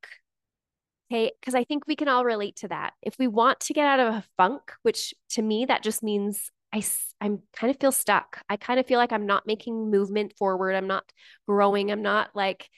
Okay. 1.11 1.31
Because 1.39 1.55
I 1.55 1.63
think 1.63 1.87
we 1.87 1.95
can 1.95 2.07
all 2.07 2.25
relate 2.25 2.57
to 2.57 2.67
that. 2.67 2.93
If 3.01 3.17
we 3.17 3.27
want 3.27 3.61
to 3.61 3.73
get 3.73 3.87
out 3.87 3.99
of 3.99 4.13
a 4.15 4.23
funk, 4.35 4.73
which 4.83 5.13
to 5.31 5.41
me, 5.41 5.65
that 5.65 5.83
just 5.83 6.03
means 6.03 6.51
I 6.73 6.83
I'm 7.21 7.43
kind 7.53 7.71
of 7.71 7.79
feel 7.79 7.91
stuck. 7.93 8.41
I 8.49 8.57
kind 8.57 8.79
of 8.79 8.85
feel 8.85 8.99
like 8.99 9.13
I'm 9.13 9.25
not 9.25 9.47
making 9.47 9.89
movement 9.89 10.33
forward. 10.37 10.73
I'm 10.75 10.87
not 10.87 11.05
growing. 11.47 11.91
I'm 11.91 12.01
not 12.01 12.31
like 12.35 12.69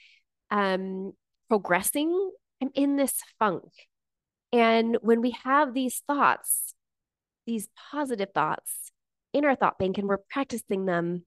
um 0.50 1.12
progressing. 1.48 2.30
I'm 2.62 2.70
in 2.74 2.96
this 2.96 3.14
funk. 3.38 3.64
And 4.52 4.98
when 5.02 5.20
we 5.20 5.36
have 5.44 5.74
these 5.74 6.02
thoughts, 6.06 6.74
these 7.46 7.68
positive 7.90 8.30
thoughts 8.34 8.92
in 9.32 9.44
our 9.44 9.54
thought 9.56 9.78
bank 9.78 9.98
and 9.98 10.08
we're 10.08 10.18
practicing 10.30 10.86
them, 10.86 11.24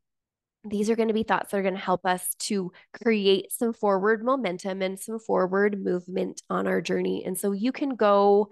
these 0.64 0.90
are 0.90 0.96
going 0.96 1.10
to 1.10 1.14
be 1.14 1.24
thoughts 1.24 1.52
that 1.52 1.58
are 1.58 1.64
going 1.64 1.74
to 1.74 1.80
help 1.80 2.06
us 2.06 2.28
to 2.40 2.72
create 3.04 3.52
some 3.52 3.74
forward 3.74 4.24
momentum 4.24 4.82
and 4.82 5.00
some 5.00 5.20
forward 5.20 5.84
movement 5.84 6.42
on 6.50 6.68
our 6.68 6.82
journey. 6.82 7.24
And 7.26 7.38
so 7.38 7.52
you 7.52 7.72
can 7.72 7.96
go 7.96 8.50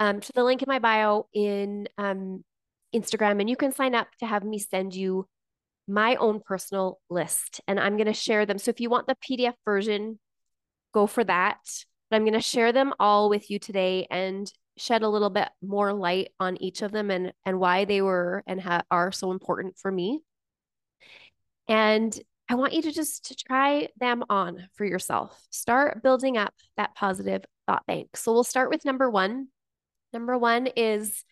um, 0.00 0.20
to 0.20 0.32
the 0.32 0.44
link 0.44 0.62
in 0.62 0.68
my 0.68 0.78
bio 0.78 1.26
in 1.34 1.88
um, 1.98 2.42
Instagram 2.94 3.40
and 3.40 3.50
you 3.50 3.56
can 3.56 3.72
sign 3.72 3.94
up 3.94 4.08
to 4.20 4.26
have 4.26 4.44
me 4.44 4.58
send 4.58 4.94
you 4.94 5.26
my 5.86 6.16
own 6.16 6.40
personal 6.40 7.00
list. 7.10 7.60
And 7.68 7.78
I'm 7.78 7.96
going 7.96 8.06
to 8.06 8.12
share 8.12 8.46
them. 8.46 8.58
So 8.58 8.70
if 8.70 8.80
you 8.80 8.88
want 8.88 9.06
the 9.06 9.16
PDF 9.16 9.54
version, 9.64 10.18
go 10.94 11.06
for 11.06 11.24
that. 11.24 11.58
But 12.10 12.16
I'm 12.16 12.22
going 12.22 12.32
to 12.34 12.40
share 12.40 12.72
them 12.72 12.94
all 12.98 13.28
with 13.28 13.50
you 13.50 13.58
today 13.58 14.06
and 14.10 14.50
shed 14.78 15.02
a 15.02 15.08
little 15.08 15.30
bit 15.30 15.48
more 15.62 15.92
light 15.92 16.28
on 16.40 16.56
each 16.62 16.80
of 16.80 16.92
them 16.92 17.10
and 17.10 17.32
and 17.44 17.60
why 17.60 17.84
they 17.84 18.00
were 18.00 18.42
and 18.46 18.60
ha- 18.60 18.84
are 18.90 19.12
so 19.12 19.30
important 19.30 19.76
for 19.78 19.90
me. 19.92 20.20
And 21.68 22.18
I 22.48 22.54
want 22.54 22.74
you 22.74 22.82
to 22.82 22.92
just 22.92 23.44
try 23.46 23.88
them 23.98 24.24
on 24.28 24.68
for 24.74 24.84
yourself. 24.84 25.40
Start 25.50 26.02
building 26.02 26.36
up 26.36 26.52
that 26.76 26.94
positive 26.94 27.44
thought 27.66 27.86
bank. 27.86 28.16
So 28.16 28.32
we'll 28.32 28.44
start 28.44 28.70
with 28.70 28.84
number 28.84 29.08
1. 29.08 29.48
Number 30.12 30.36
1 30.36 30.68
is 30.76 31.24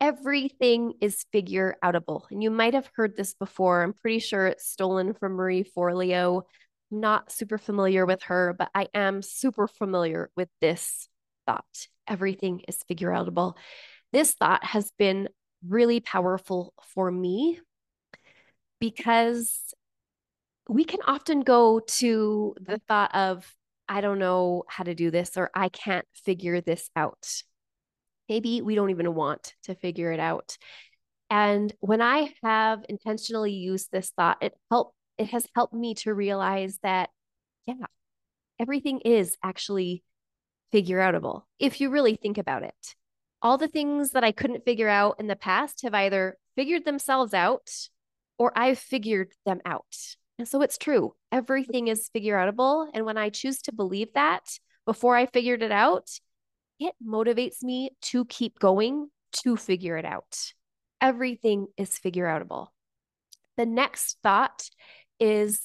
everything 0.00 0.94
is 1.00 1.24
figure 1.32 1.76
outable. 1.82 2.22
And 2.30 2.42
you 2.42 2.50
might 2.50 2.74
have 2.74 2.90
heard 2.94 3.16
this 3.16 3.34
before. 3.34 3.82
I'm 3.82 3.92
pretty 3.92 4.18
sure 4.18 4.46
it's 4.46 4.66
stolen 4.68 5.14
from 5.14 5.32
Marie 5.32 5.64
Forleo. 5.64 6.42
Not 6.90 7.32
super 7.32 7.58
familiar 7.58 8.04
with 8.04 8.22
her, 8.24 8.54
but 8.56 8.70
I 8.74 8.88
am 8.94 9.22
super 9.22 9.66
familiar 9.66 10.30
with 10.36 10.48
this 10.60 11.08
thought. 11.46 11.88
Everything 12.06 12.62
is 12.68 12.82
figure 12.86 13.10
outable. 13.10 13.54
This 14.12 14.32
thought 14.32 14.62
has 14.62 14.92
been 14.98 15.28
really 15.66 16.00
powerful 16.00 16.74
for 16.94 17.10
me 17.10 17.60
because 18.82 19.72
we 20.68 20.82
can 20.82 20.98
often 21.06 21.42
go 21.42 21.78
to 21.86 22.56
the 22.60 22.80
thought 22.88 23.14
of, 23.14 23.48
I 23.88 24.00
don't 24.00 24.18
know 24.18 24.64
how 24.66 24.82
to 24.82 24.92
do 24.92 25.12
this, 25.12 25.36
or 25.36 25.52
I 25.54 25.68
can't 25.68 26.04
figure 26.12 26.60
this 26.60 26.90
out. 26.96 27.28
Maybe 28.28 28.60
we 28.60 28.74
don't 28.74 28.90
even 28.90 29.14
want 29.14 29.54
to 29.64 29.76
figure 29.76 30.10
it 30.10 30.18
out. 30.18 30.56
And 31.30 31.72
when 31.78 32.02
I 32.02 32.34
have 32.42 32.84
intentionally 32.88 33.52
used 33.52 33.92
this 33.92 34.10
thought, 34.10 34.38
it 34.42 34.52
helped 34.68 34.96
it 35.16 35.28
has 35.28 35.46
helped 35.54 35.74
me 35.74 35.94
to 35.94 36.12
realize 36.12 36.80
that 36.82 37.10
yeah, 37.66 37.86
everything 38.58 38.98
is 39.04 39.36
actually 39.44 40.02
figure 40.72 40.98
outable 40.98 41.42
if 41.60 41.80
you 41.80 41.88
really 41.88 42.16
think 42.16 42.36
about 42.36 42.64
it. 42.64 42.96
All 43.42 43.58
the 43.58 43.68
things 43.68 44.10
that 44.10 44.24
I 44.24 44.32
couldn't 44.32 44.64
figure 44.64 44.88
out 44.88 45.20
in 45.20 45.28
the 45.28 45.36
past 45.36 45.82
have 45.84 45.94
either 45.94 46.36
figured 46.56 46.84
themselves 46.84 47.32
out 47.32 47.70
or 48.42 48.52
I've 48.56 48.80
figured 48.80 49.32
them 49.46 49.60
out. 49.64 49.94
And 50.36 50.48
so 50.48 50.62
it's 50.62 50.76
true. 50.76 51.14
Everything 51.30 51.86
is 51.86 52.08
figure 52.12 52.34
outable. 52.34 52.88
And 52.92 53.06
when 53.06 53.16
I 53.16 53.28
choose 53.28 53.62
to 53.62 53.72
believe 53.72 54.08
that 54.14 54.58
before 54.84 55.14
I 55.14 55.26
figured 55.26 55.62
it 55.62 55.70
out, 55.70 56.08
it 56.80 56.92
motivates 57.06 57.62
me 57.62 57.90
to 58.10 58.24
keep 58.24 58.58
going 58.58 59.10
to 59.44 59.56
figure 59.56 59.96
it 59.96 60.04
out. 60.04 60.36
Everything 61.00 61.68
is 61.76 61.96
figure 61.96 62.26
outable. 62.26 62.66
The 63.56 63.64
next 63.64 64.18
thought 64.24 64.68
is, 65.20 65.60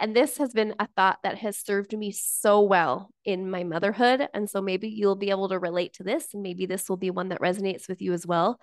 and 0.00 0.16
this 0.16 0.38
has 0.38 0.52
been 0.52 0.74
a 0.80 0.88
thought 0.96 1.20
that 1.22 1.38
has 1.38 1.56
served 1.58 1.96
me 1.96 2.10
so 2.10 2.62
well 2.62 3.08
in 3.24 3.48
my 3.48 3.62
motherhood. 3.62 4.26
And 4.34 4.50
so 4.50 4.60
maybe 4.60 4.88
you'll 4.88 5.14
be 5.14 5.30
able 5.30 5.50
to 5.50 5.60
relate 5.60 5.92
to 5.94 6.02
this, 6.02 6.34
and 6.34 6.42
maybe 6.42 6.66
this 6.66 6.88
will 6.88 6.96
be 6.96 7.12
one 7.12 7.28
that 7.28 7.40
resonates 7.40 7.88
with 7.88 8.02
you 8.02 8.14
as 8.14 8.26
well. 8.26 8.58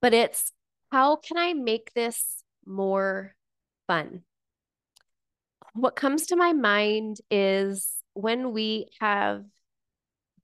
But 0.00 0.14
it's 0.14 0.52
how 0.90 1.16
can 1.16 1.36
I 1.36 1.52
make 1.52 1.92
this 1.94 2.42
more 2.64 3.34
fun? 3.86 4.22
What 5.74 5.96
comes 5.96 6.26
to 6.26 6.36
my 6.36 6.52
mind 6.52 7.18
is 7.30 7.90
when 8.14 8.52
we 8.52 8.88
have 9.00 9.44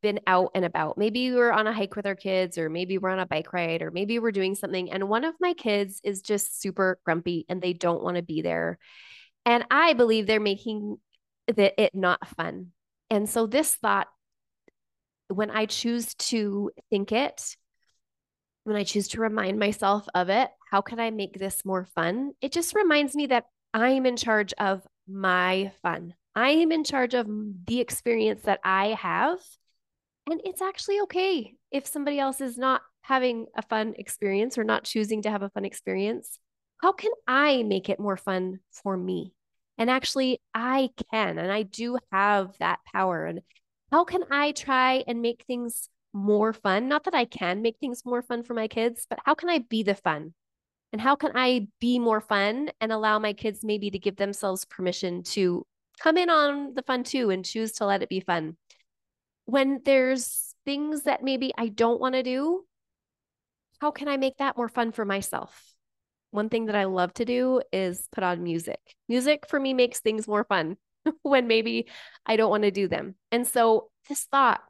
been 0.02 0.20
out 0.26 0.50
and 0.54 0.64
about. 0.64 0.98
Maybe 0.98 1.30
we 1.30 1.40
are 1.40 1.52
on 1.52 1.66
a 1.66 1.72
hike 1.72 1.96
with 1.96 2.06
our 2.06 2.16
kids, 2.16 2.58
or 2.58 2.68
maybe 2.68 2.98
we're 2.98 3.10
on 3.10 3.20
a 3.20 3.26
bike 3.26 3.52
ride, 3.52 3.82
or 3.82 3.90
maybe 3.90 4.18
we're 4.18 4.32
doing 4.32 4.54
something. 4.54 4.90
And 4.90 5.08
one 5.08 5.24
of 5.24 5.34
my 5.40 5.54
kids 5.54 6.00
is 6.04 6.20
just 6.20 6.60
super 6.60 6.98
grumpy 7.04 7.46
and 7.48 7.62
they 7.62 7.72
don't 7.72 8.02
want 8.02 8.16
to 8.16 8.22
be 8.22 8.42
there. 8.42 8.78
And 9.46 9.64
I 9.70 9.94
believe 9.94 10.26
they're 10.26 10.40
making 10.40 10.98
the, 11.46 11.80
it 11.80 11.94
not 11.94 12.26
fun. 12.36 12.72
And 13.08 13.28
so, 13.28 13.46
this 13.46 13.74
thought, 13.74 14.08
when 15.28 15.50
I 15.50 15.66
choose 15.66 16.14
to 16.14 16.70
think 16.90 17.12
it, 17.12 17.56
when 18.64 18.76
I 18.76 18.84
choose 18.84 19.08
to 19.08 19.20
remind 19.20 19.58
myself 19.58 20.06
of 20.14 20.28
it, 20.28 20.50
how 20.70 20.80
can 20.80 21.00
I 21.00 21.10
make 21.10 21.38
this 21.38 21.64
more 21.64 21.86
fun? 21.94 22.32
It 22.40 22.52
just 22.52 22.74
reminds 22.74 23.14
me 23.14 23.26
that 23.26 23.46
I'm 23.74 24.06
in 24.06 24.16
charge 24.16 24.52
of 24.58 24.86
my 25.08 25.72
fun. 25.82 26.14
I 26.34 26.50
am 26.50 26.72
in 26.72 26.84
charge 26.84 27.14
of 27.14 27.26
the 27.66 27.80
experience 27.80 28.42
that 28.42 28.60
I 28.64 28.88
have. 28.88 29.38
And 30.30 30.40
it's 30.44 30.62
actually 30.62 31.00
okay 31.00 31.54
if 31.70 31.86
somebody 31.86 32.18
else 32.18 32.40
is 32.40 32.56
not 32.56 32.82
having 33.02 33.46
a 33.56 33.62
fun 33.62 33.94
experience 33.98 34.56
or 34.56 34.64
not 34.64 34.84
choosing 34.84 35.22
to 35.22 35.30
have 35.30 35.42
a 35.42 35.50
fun 35.50 35.64
experience. 35.64 36.38
How 36.78 36.92
can 36.92 37.10
I 37.26 37.64
make 37.64 37.88
it 37.88 38.00
more 38.00 38.16
fun 38.16 38.60
for 38.70 38.96
me? 38.96 39.34
And 39.78 39.90
actually, 39.90 40.40
I 40.54 40.90
can, 41.10 41.38
and 41.38 41.50
I 41.50 41.62
do 41.62 41.98
have 42.12 42.56
that 42.60 42.78
power. 42.92 43.26
And 43.26 43.40
how 43.90 44.04
can 44.04 44.22
I 44.30 44.52
try 44.52 45.02
and 45.06 45.22
make 45.22 45.44
things 45.46 45.88
more 46.12 46.52
fun? 46.52 46.88
Not 46.88 47.04
that 47.04 47.14
I 47.14 47.24
can 47.24 47.62
make 47.62 47.78
things 47.78 48.04
more 48.04 48.22
fun 48.22 48.42
for 48.42 48.54
my 48.54 48.68
kids, 48.68 49.06
but 49.08 49.18
how 49.24 49.34
can 49.34 49.48
I 49.48 49.58
be 49.58 49.82
the 49.82 49.94
fun? 49.94 50.34
And 50.92 51.00
how 51.00 51.16
can 51.16 51.32
I 51.34 51.68
be 51.80 51.98
more 51.98 52.20
fun 52.20 52.70
and 52.80 52.92
allow 52.92 53.18
my 53.18 53.32
kids 53.32 53.64
maybe 53.64 53.90
to 53.90 53.98
give 53.98 54.16
themselves 54.16 54.66
permission 54.66 55.22
to 55.24 55.66
come 56.00 56.18
in 56.18 56.28
on 56.28 56.74
the 56.74 56.82
fun 56.82 57.02
too 57.04 57.30
and 57.30 57.44
choose 57.44 57.72
to 57.72 57.86
let 57.86 58.02
it 58.02 58.08
be 58.08 58.20
fun? 58.20 58.56
When 59.46 59.80
there's 59.84 60.54
things 60.64 61.02
that 61.04 61.22
maybe 61.22 61.52
I 61.56 61.68
don't 61.68 62.00
want 62.00 62.14
to 62.14 62.22
do, 62.22 62.64
how 63.80 63.90
can 63.90 64.06
I 64.06 64.16
make 64.16 64.36
that 64.36 64.56
more 64.56 64.68
fun 64.68 64.92
for 64.92 65.04
myself? 65.04 65.74
One 66.30 66.48
thing 66.48 66.66
that 66.66 66.76
I 66.76 66.84
love 66.84 67.12
to 67.14 67.24
do 67.24 67.62
is 67.72 68.08
put 68.12 68.22
on 68.24 68.42
music. 68.42 68.78
Music 69.08 69.46
for 69.48 69.58
me 69.58 69.74
makes 69.74 70.00
things 70.00 70.28
more 70.28 70.44
fun 70.44 70.76
when 71.22 71.46
maybe 71.46 71.88
I 72.24 72.36
don't 72.36 72.50
want 72.50 72.62
to 72.62 72.70
do 72.70 72.86
them. 72.86 73.16
And 73.30 73.46
so 73.46 73.90
this 74.08 74.24
thought 74.24 74.60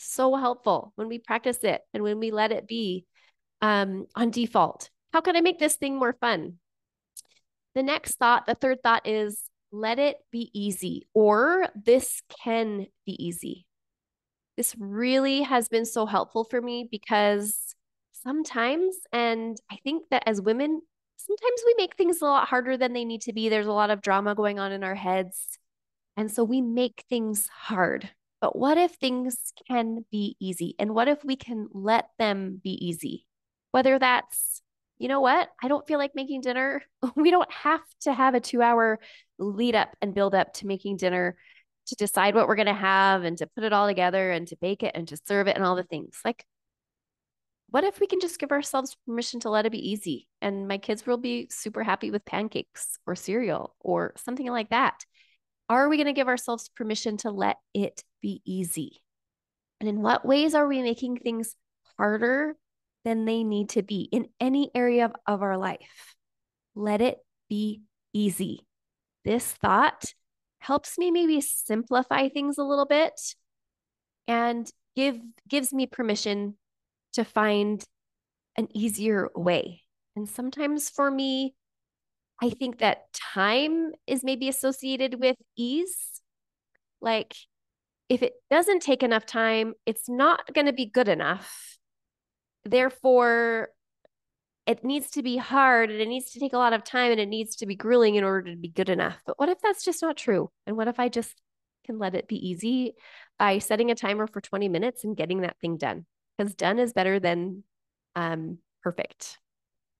so 0.00 0.34
helpful 0.34 0.92
when 0.96 1.08
we 1.08 1.18
practice 1.18 1.58
it 1.62 1.82
and 1.92 2.02
when 2.02 2.18
we 2.18 2.30
let 2.30 2.52
it 2.52 2.66
be 2.66 3.06
um, 3.60 4.06
on 4.14 4.30
default. 4.30 4.90
How 5.12 5.20
can 5.20 5.36
I 5.36 5.40
make 5.40 5.58
this 5.58 5.76
thing 5.76 5.98
more 5.98 6.14
fun? 6.20 6.54
The 7.74 7.82
next 7.82 8.16
thought, 8.16 8.46
the 8.46 8.54
third 8.54 8.82
thought 8.82 9.06
is 9.06 9.40
let 9.72 9.98
it 9.98 10.16
be 10.32 10.50
easy, 10.52 11.06
or 11.14 11.68
this 11.74 12.22
can 12.42 12.86
be 13.06 13.24
easy. 13.24 13.66
This 14.56 14.74
really 14.78 15.42
has 15.42 15.68
been 15.68 15.84
so 15.84 16.06
helpful 16.06 16.44
for 16.44 16.60
me 16.60 16.88
because 16.90 17.74
sometimes, 18.12 18.96
and 19.12 19.56
I 19.70 19.76
think 19.84 20.04
that 20.10 20.24
as 20.26 20.40
women, 20.40 20.80
sometimes 21.16 21.62
we 21.64 21.74
make 21.76 21.96
things 21.96 22.20
a 22.20 22.24
lot 22.24 22.48
harder 22.48 22.76
than 22.76 22.92
they 22.92 23.04
need 23.04 23.22
to 23.22 23.32
be. 23.32 23.48
There's 23.48 23.66
a 23.66 23.72
lot 23.72 23.90
of 23.90 24.02
drama 24.02 24.34
going 24.34 24.58
on 24.58 24.72
in 24.72 24.82
our 24.82 24.94
heads. 24.94 25.58
And 26.16 26.30
so 26.30 26.44
we 26.44 26.60
make 26.60 27.04
things 27.08 27.48
hard. 27.48 28.10
But 28.40 28.56
what 28.56 28.78
if 28.78 28.92
things 28.92 29.36
can 29.68 30.04
be 30.10 30.36
easy? 30.40 30.74
And 30.78 30.94
what 30.94 31.08
if 31.08 31.24
we 31.24 31.36
can 31.36 31.68
let 31.72 32.08
them 32.18 32.60
be 32.62 32.70
easy? 32.70 33.26
Whether 33.72 33.98
that's, 33.98 34.62
you 34.98 35.08
know 35.08 35.20
what, 35.20 35.50
I 35.62 35.68
don't 35.68 35.86
feel 35.86 35.98
like 35.98 36.14
making 36.14 36.40
dinner. 36.40 36.82
We 37.16 37.30
don't 37.30 37.50
have 37.52 37.82
to 38.02 38.12
have 38.12 38.34
a 38.34 38.40
two 38.40 38.62
hour 38.62 38.98
lead 39.38 39.74
up 39.74 39.94
and 40.00 40.14
build 40.14 40.34
up 40.34 40.54
to 40.54 40.66
making 40.66 40.96
dinner 40.96 41.36
to 41.86 41.94
decide 41.96 42.34
what 42.34 42.48
we're 42.48 42.56
going 42.56 42.66
to 42.66 42.74
have 42.74 43.24
and 43.24 43.36
to 43.38 43.46
put 43.46 43.64
it 43.64 43.72
all 43.72 43.86
together 43.86 44.30
and 44.30 44.46
to 44.48 44.56
bake 44.60 44.82
it 44.82 44.92
and 44.94 45.08
to 45.08 45.18
serve 45.26 45.48
it 45.48 45.56
and 45.56 45.64
all 45.64 45.76
the 45.76 45.82
things. 45.82 46.20
Like, 46.24 46.44
what 47.70 47.84
if 47.84 48.00
we 48.00 48.06
can 48.06 48.20
just 48.20 48.38
give 48.38 48.50
ourselves 48.50 48.96
permission 49.06 49.40
to 49.40 49.50
let 49.50 49.66
it 49.66 49.72
be 49.72 49.90
easy? 49.90 50.28
And 50.40 50.66
my 50.66 50.78
kids 50.78 51.06
will 51.06 51.18
be 51.18 51.48
super 51.50 51.82
happy 51.82 52.10
with 52.10 52.24
pancakes 52.24 52.98
or 53.06 53.14
cereal 53.14 53.76
or 53.80 54.12
something 54.16 54.46
like 54.46 54.70
that. 54.70 55.04
Are 55.70 55.88
we 55.88 55.96
going 55.96 56.08
to 56.08 56.12
give 56.12 56.26
ourselves 56.26 56.68
permission 56.68 57.16
to 57.18 57.30
let 57.30 57.58
it 57.72 58.02
be 58.20 58.42
easy? 58.44 59.02
And 59.78 59.88
in 59.88 60.02
what 60.02 60.26
ways 60.26 60.52
are 60.56 60.66
we 60.66 60.82
making 60.82 61.18
things 61.18 61.54
harder 61.96 62.56
than 63.04 63.24
they 63.24 63.44
need 63.44 63.68
to 63.70 63.82
be 63.82 64.08
in 64.10 64.26
any 64.40 64.72
area 64.74 65.04
of, 65.04 65.12
of 65.28 65.42
our 65.42 65.56
life? 65.56 66.16
Let 66.74 67.00
it 67.00 67.18
be 67.48 67.82
easy. 68.12 68.66
This 69.24 69.46
thought 69.46 70.12
helps 70.58 70.98
me 70.98 71.12
maybe 71.12 71.40
simplify 71.40 72.28
things 72.28 72.58
a 72.58 72.64
little 72.64 72.86
bit 72.86 73.12
and 74.26 74.68
give 74.96 75.20
gives 75.46 75.72
me 75.72 75.86
permission 75.86 76.56
to 77.12 77.24
find 77.24 77.84
an 78.56 78.66
easier 78.74 79.30
way. 79.36 79.84
And 80.16 80.28
sometimes 80.28 80.90
for 80.90 81.12
me, 81.12 81.54
I 82.42 82.50
think 82.50 82.78
that 82.78 83.12
time 83.12 83.92
is 84.06 84.24
maybe 84.24 84.48
associated 84.48 85.20
with 85.20 85.36
ease. 85.56 86.22
Like 87.00 87.34
if 88.08 88.22
it 88.22 88.34
doesn't 88.50 88.80
take 88.80 89.02
enough 89.02 89.26
time, 89.26 89.74
it's 89.86 90.08
not 90.08 90.52
going 90.54 90.66
to 90.66 90.72
be 90.72 90.86
good 90.86 91.08
enough. 91.08 91.78
Therefore, 92.64 93.68
it 94.66 94.84
needs 94.84 95.10
to 95.10 95.22
be 95.22 95.36
hard 95.36 95.90
and 95.90 96.00
it 96.00 96.08
needs 96.08 96.32
to 96.32 96.40
take 96.40 96.52
a 96.52 96.58
lot 96.58 96.72
of 96.72 96.84
time 96.84 97.12
and 97.12 97.20
it 97.20 97.28
needs 97.28 97.56
to 97.56 97.66
be 97.66 97.74
grueling 97.74 98.16
in 98.16 98.24
order 98.24 98.50
to 98.50 98.56
be 98.56 98.68
good 98.68 98.88
enough. 98.88 99.18
But 99.26 99.38
what 99.38 99.48
if 99.48 99.58
that's 99.60 99.84
just 99.84 100.02
not 100.02 100.16
true? 100.16 100.50
And 100.66 100.76
what 100.76 100.88
if 100.88 101.00
I 101.00 101.08
just 101.08 101.40
can 101.84 101.98
let 101.98 102.14
it 102.14 102.28
be 102.28 102.48
easy 102.48 102.94
by 103.38 103.58
setting 103.58 103.90
a 103.90 103.94
timer 103.94 104.26
for 104.26 104.40
20 104.40 104.68
minutes 104.68 105.04
and 105.04 105.16
getting 105.16 105.42
that 105.42 105.58
thing 105.60 105.76
done? 105.76 106.06
Because 106.36 106.54
done 106.54 106.78
is 106.78 106.92
better 106.92 107.18
than 107.20 107.64
um, 108.14 108.58
perfect. 108.82 109.38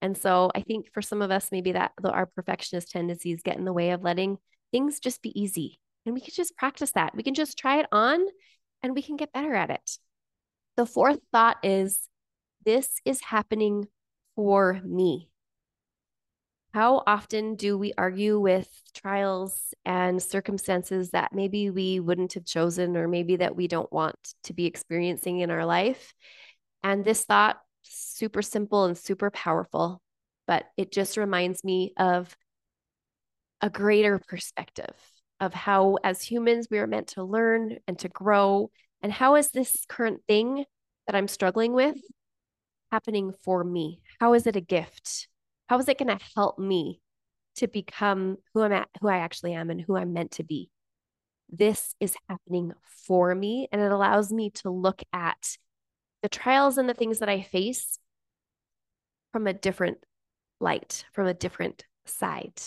And 0.01 0.17
so 0.17 0.51
I 0.55 0.61
think 0.61 0.91
for 0.93 1.01
some 1.01 1.21
of 1.21 1.31
us, 1.31 1.49
maybe 1.51 1.73
that 1.73 1.91
our 2.03 2.25
perfectionist 2.25 2.91
tendencies 2.91 3.43
get 3.43 3.57
in 3.57 3.65
the 3.65 3.73
way 3.73 3.91
of 3.91 4.03
letting 4.03 4.37
things 4.71 4.99
just 4.99 5.21
be 5.21 5.39
easy. 5.39 5.79
And 6.05 6.15
we 6.15 6.21
can 6.21 6.33
just 6.33 6.57
practice 6.57 6.91
that. 6.93 7.15
We 7.15 7.23
can 7.23 7.35
just 7.35 7.57
try 7.57 7.79
it 7.79 7.85
on 7.91 8.19
and 8.81 8.95
we 8.95 9.03
can 9.03 9.15
get 9.15 9.33
better 9.33 9.53
at 9.53 9.69
it. 9.69 9.97
The 10.75 10.85
fourth 10.85 11.19
thought 11.31 11.57
is 11.63 11.99
this 12.65 12.99
is 13.05 13.21
happening 13.21 13.87
for 14.35 14.81
me. 14.83 15.29
How 16.73 17.03
often 17.05 17.55
do 17.55 17.77
we 17.77 17.93
argue 17.97 18.39
with 18.39 18.69
trials 18.93 19.73
and 19.83 20.23
circumstances 20.23 21.11
that 21.11 21.33
maybe 21.33 21.69
we 21.69 21.99
wouldn't 21.99 22.33
have 22.33 22.45
chosen 22.45 22.95
or 22.95 23.07
maybe 23.07 23.35
that 23.35 23.55
we 23.55 23.67
don't 23.67 23.91
want 23.91 24.15
to 24.45 24.53
be 24.53 24.65
experiencing 24.65 25.39
in 25.39 25.51
our 25.51 25.65
life? 25.65 26.13
And 26.81 27.03
this 27.03 27.25
thought 27.25 27.59
super 27.83 28.41
simple 28.41 28.85
and 28.85 28.97
super 28.97 29.31
powerful, 29.31 30.01
but 30.47 30.65
it 30.77 30.91
just 30.91 31.17
reminds 31.17 31.63
me 31.63 31.93
of 31.97 32.35
a 33.61 33.69
greater 33.69 34.19
perspective 34.27 34.95
of 35.39 35.53
how, 35.53 35.97
as 36.03 36.21
humans, 36.21 36.67
we 36.69 36.77
are 36.79 36.87
meant 36.87 37.07
to 37.07 37.23
learn 37.23 37.77
and 37.87 37.97
to 37.99 38.09
grow. 38.09 38.69
And 39.01 39.11
how 39.11 39.35
is 39.35 39.49
this 39.49 39.85
current 39.89 40.21
thing 40.27 40.65
that 41.07 41.15
I'm 41.15 41.27
struggling 41.27 41.73
with 41.73 41.97
happening 42.91 43.33
for 43.43 43.63
me? 43.63 44.01
How 44.19 44.33
is 44.33 44.45
it 44.45 44.55
a 44.55 44.61
gift? 44.61 45.27
How 45.67 45.79
is 45.79 45.87
it 45.87 45.97
going 45.97 46.15
to 46.15 46.23
help 46.35 46.59
me 46.59 47.01
to 47.55 47.67
become 47.67 48.37
who 48.53 48.61
I'm 48.61 48.71
at, 48.71 48.89
who 49.01 49.07
I 49.07 49.17
actually 49.17 49.53
am, 49.53 49.69
and 49.69 49.81
who 49.81 49.95
I'm 49.95 50.13
meant 50.13 50.31
to 50.31 50.43
be? 50.43 50.69
This 51.49 51.95
is 51.99 52.15
happening 52.29 52.73
for 53.05 53.33
me, 53.33 53.67
and 53.71 53.81
it 53.81 53.91
allows 53.91 54.31
me 54.31 54.51
to 54.51 54.69
look 54.69 55.01
at 55.11 55.57
the 56.21 56.29
trials 56.29 56.77
and 56.77 56.87
the 56.87 56.93
things 56.93 57.19
that 57.19 57.29
I 57.29 57.41
face 57.41 57.97
from 59.31 59.47
a 59.47 59.53
different 59.53 59.97
light, 60.59 61.05
from 61.13 61.27
a 61.27 61.33
different 61.33 61.85
side, 62.05 62.61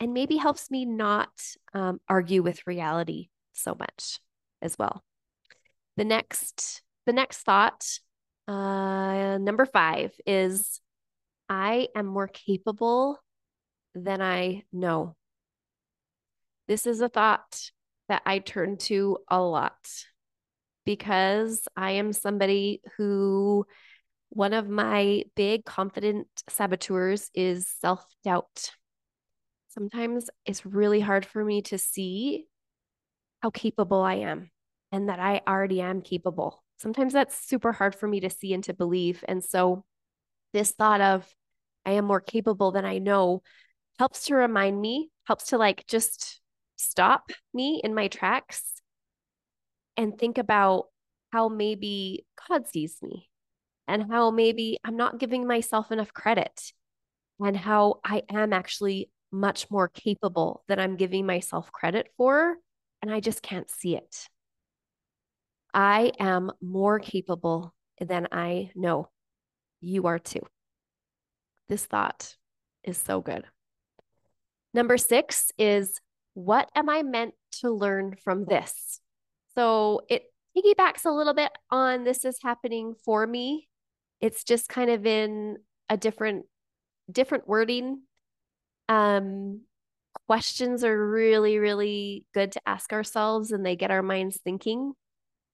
and 0.00 0.14
maybe 0.14 0.36
helps 0.36 0.70
me 0.70 0.84
not 0.84 1.30
um, 1.72 2.00
argue 2.08 2.42
with 2.42 2.66
reality 2.66 3.28
so 3.52 3.76
much 3.78 4.18
as 4.62 4.76
well. 4.78 5.02
The 5.96 6.04
next, 6.04 6.82
the 7.06 7.12
next 7.12 7.42
thought, 7.42 7.86
uh, 8.48 9.38
number 9.38 9.64
five 9.66 10.12
is 10.26 10.80
I 11.48 11.88
am 11.94 12.06
more 12.06 12.28
capable 12.28 13.18
than 13.94 14.20
I 14.20 14.64
know. 14.72 15.14
This 16.66 16.86
is 16.86 17.00
a 17.00 17.08
thought 17.08 17.70
that 18.08 18.22
I 18.26 18.38
turn 18.38 18.76
to 18.78 19.18
a 19.28 19.40
lot 19.40 19.76
because 20.84 21.66
I 21.76 21.92
am 21.92 22.12
somebody 22.12 22.80
who 22.96 23.66
one 24.30 24.52
of 24.52 24.68
my 24.68 25.24
big 25.36 25.64
confident 25.64 26.26
saboteurs 26.48 27.30
is 27.34 27.68
self 27.80 28.04
doubt. 28.24 28.72
Sometimes 29.68 30.28
it's 30.44 30.66
really 30.66 31.00
hard 31.00 31.24
for 31.24 31.44
me 31.44 31.62
to 31.62 31.78
see 31.78 32.46
how 33.42 33.50
capable 33.50 34.02
I 34.02 34.14
am 34.14 34.50
and 34.92 35.08
that 35.08 35.18
I 35.18 35.42
already 35.46 35.80
am 35.80 36.02
capable. 36.02 36.62
Sometimes 36.78 37.12
that's 37.12 37.36
super 37.36 37.72
hard 37.72 37.94
for 37.94 38.08
me 38.08 38.20
to 38.20 38.30
see 38.30 38.52
and 38.54 38.64
to 38.64 38.74
believe. 38.74 39.24
And 39.26 39.42
so, 39.42 39.84
this 40.52 40.72
thought 40.72 41.00
of 41.00 41.32
I 41.84 41.92
am 41.92 42.04
more 42.04 42.20
capable 42.20 42.72
than 42.72 42.84
I 42.84 42.98
know 42.98 43.42
helps 43.98 44.26
to 44.26 44.34
remind 44.34 44.80
me, 44.80 45.10
helps 45.26 45.48
to 45.48 45.58
like 45.58 45.86
just 45.86 46.40
stop 46.76 47.30
me 47.52 47.80
in 47.82 47.94
my 47.94 48.08
tracks 48.08 48.62
and 49.96 50.18
think 50.18 50.38
about 50.38 50.86
how 51.32 51.48
maybe 51.48 52.26
God 52.48 52.66
sees 52.68 52.98
me 53.02 53.28
and 53.86 54.10
how 54.10 54.30
maybe 54.30 54.78
I'm 54.84 54.96
not 54.96 55.18
giving 55.18 55.46
myself 55.46 55.90
enough 55.90 56.12
credit 56.12 56.72
and 57.40 57.56
how 57.56 58.00
I 58.04 58.22
am 58.30 58.52
actually 58.52 59.10
much 59.32 59.70
more 59.70 59.88
capable 59.88 60.62
than 60.68 60.78
I'm 60.78 60.96
giving 60.96 61.26
myself 61.26 61.72
credit 61.72 62.08
for. 62.16 62.56
And 63.02 63.12
I 63.12 63.20
just 63.20 63.42
can't 63.42 63.70
see 63.70 63.96
it. 63.96 64.28
I 65.74 66.12
am 66.20 66.52
more 66.62 67.00
capable 67.00 67.74
than 68.00 68.28
I 68.30 68.70
know. 68.74 69.10
You 69.80 70.06
are 70.06 70.18
too. 70.18 70.42
This 71.68 71.84
thought 71.84 72.36
is 72.84 72.96
so 72.96 73.20
good. 73.20 73.44
Number 74.72 74.96
six 74.96 75.50
is 75.58 76.00
what 76.34 76.70
am 76.74 76.88
I 76.88 77.02
meant 77.02 77.34
to 77.60 77.70
learn 77.70 78.16
from 78.22 78.44
this? 78.44 79.00
So 79.56 80.02
it 80.08 80.24
piggybacks 80.56 81.04
a 81.04 81.10
little 81.10 81.34
bit 81.34 81.50
on 81.70 82.04
this 82.04 82.24
is 82.24 82.38
happening 82.42 82.94
for 83.04 83.26
me. 83.26 83.68
It's 84.20 84.44
just 84.44 84.68
kind 84.68 84.90
of 84.90 85.06
in 85.06 85.58
a 85.88 85.96
different 85.96 86.46
different 87.10 87.48
wording. 87.48 88.02
Um 88.88 89.62
questions 90.26 90.84
are 90.84 91.10
really 91.10 91.58
really 91.58 92.24
good 92.32 92.52
to 92.52 92.60
ask 92.66 92.92
ourselves 92.92 93.50
and 93.50 93.64
they 93.64 93.76
get 93.76 93.90
our 93.90 94.02
minds 94.02 94.40
thinking. 94.42 94.94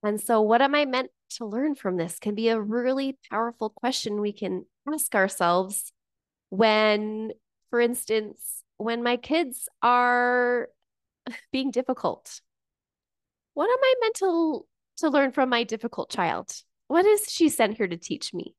And 0.03 0.21
so 0.21 0.41
what 0.41 0.63
am 0.63 0.75
I 0.75 0.85
meant 0.85 1.11
to 1.31 1.47
learn 1.47 1.75
from 1.75 1.97
this 1.97 2.19
can 2.19 2.35
be 2.35 2.49
a 2.49 2.61
really 2.61 3.19
powerful 3.31 3.71
question 3.71 4.21
we 4.21 4.33
can 4.33 4.65
ask 4.93 5.15
ourselves 5.15 5.93
when 6.49 7.33
for 7.71 7.81
instance 7.81 8.65
when 8.79 9.03
my 9.03 9.17
kids 9.17 9.69
are 9.83 10.69
being 11.53 11.71
difficult 11.71 12.41
what 13.55 13.69
am 13.69 13.79
I 13.83 13.95
meant 14.01 14.15
to, 14.17 14.67
to 14.99 15.09
learn 15.09 15.33
from 15.33 15.49
my 15.49 15.65
difficult 15.65 16.11
child? 16.11 16.51
What 16.89 17.07
is 17.07 17.27
she 17.29 17.49
sent 17.49 17.77
here 17.77 17.89
to 17.89 17.97
teach 17.97 18.33
me? 18.35 18.55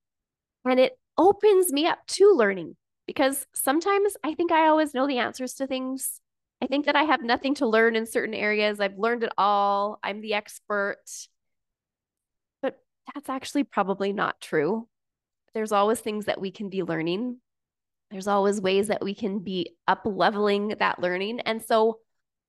And 0.66 0.80
it 0.80 0.98
opens 1.18 1.72
me 1.72 1.88
up 1.88 2.00
to 2.08 2.34
learning 2.36 2.76
because 3.08 3.46
sometimes 3.54 4.16
I 4.24 4.34
think 4.34 4.52
I 4.52 4.68
always 4.68 4.94
know 4.94 5.08
the 5.08 5.18
answers 5.18 5.56
to 5.56 5.68
things. 5.68 6.22
I 6.62 6.68
think 6.68 6.86
that 6.86 6.96
I 6.96 7.04
have 7.04 7.24
nothing 7.24 7.56
to 7.56 7.68
learn 7.68 7.96
in 7.96 8.06
certain 8.06 8.36
areas. 8.36 8.80
I've 8.80 8.98
learned 8.98 9.24
it 9.24 9.34
all. 9.38 10.00
I'm 10.04 10.22
the 10.22 10.36
expert. 10.36 11.02
But 12.62 12.80
that's 13.14 13.30
actually 13.30 13.64
probably 13.64 14.14
not 14.14 14.40
true. 14.40 14.88
There's 15.54 15.72
always 15.72 16.00
things 16.00 16.26
that 16.26 16.40
we 16.40 16.52
can 16.52 16.70
be 16.70 16.84
learning. 16.84 17.38
There's 18.12 18.28
always 18.28 18.62
ways 18.62 18.88
that 18.88 19.04
we 19.04 19.16
can 19.16 19.40
be 19.40 19.76
up 19.88 20.02
leveling 20.06 20.76
that 20.80 21.00
learning. 21.00 21.40
And 21.42 21.62
so, 21.62 22.00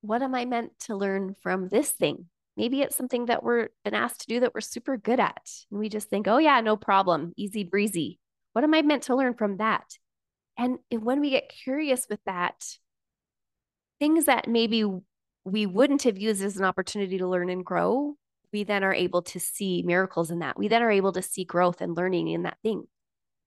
what 0.01 0.21
am 0.21 0.35
I 0.35 0.45
meant 0.45 0.77
to 0.81 0.95
learn 0.95 1.35
from 1.41 1.69
this 1.69 1.91
thing? 1.91 2.27
Maybe 2.55 2.81
it's 2.81 2.95
something 2.95 3.25
that 3.25 3.43
we're 3.43 3.69
been 3.83 3.95
asked 3.95 4.21
to 4.21 4.27
do 4.27 4.39
that 4.41 4.53
we're 4.53 4.61
super 4.61 4.97
good 4.97 5.19
at. 5.19 5.49
And 5.71 5.79
we 5.79 5.89
just 5.89 6.09
think, 6.09 6.27
oh, 6.27 6.37
yeah, 6.37 6.61
no 6.61 6.75
problem, 6.75 7.33
easy 7.35 7.63
breezy. 7.63 8.19
What 8.53 8.63
am 8.63 8.73
I 8.73 8.81
meant 8.83 9.03
to 9.03 9.15
learn 9.15 9.33
from 9.33 9.57
that? 9.57 9.97
And 10.57 10.77
when 10.91 11.19
we 11.19 11.31
get 11.31 11.49
curious 11.63 12.05
with 12.09 12.19
that, 12.25 12.63
things 13.99 14.25
that 14.25 14.47
maybe 14.47 14.85
we 15.45 15.65
wouldn't 15.65 16.03
have 16.03 16.17
used 16.17 16.43
as 16.43 16.57
an 16.57 16.65
opportunity 16.65 17.17
to 17.17 17.27
learn 17.27 17.49
and 17.49 17.65
grow, 17.65 18.15
we 18.51 18.63
then 18.63 18.83
are 18.83 18.93
able 18.93 19.23
to 19.23 19.39
see 19.39 19.81
miracles 19.81 20.29
in 20.29 20.39
that. 20.39 20.57
We 20.57 20.67
then 20.67 20.83
are 20.83 20.91
able 20.91 21.11
to 21.13 21.23
see 21.23 21.43
growth 21.43 21.81
and 21.81 21.97
learning 21.97 22.27
in 22.27 22.43
that 22.43 22.57
thing 22.61 22.83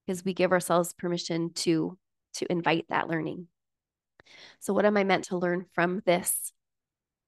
because 0.07 0.25
we 0.25 0.35
give 0.35 0.53
ourselves 0.53 0.93
permission 0.93 1.53
to 1.55 1.97
to 2.35 2.53
invite 2.53 2.87
that 2.91 3.09
learning. 3.09 3.47
So 4.61 4.75
what 4.75 4.85
am 4.85 4.97
I 4.97 5.05
meant 5.05 5.25
to 5.25 5.39
learn 5.39 5.67
from 5.73 6.03
this? 6.05 6.53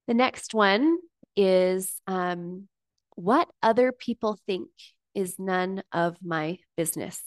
The 0.07 0.15
next 0.15 0.53
one 0.53 0.99
is 1.39 2.03
um, 2.09 2.67
what 3.15 3.49
other 3.63 3.93
people 3.93 4.39
think 4.45 4.69
is 5.15 5.39
none 5.39 5.83
of 5.93 6.17
my 6.23 6.59
business. 6.77 7.23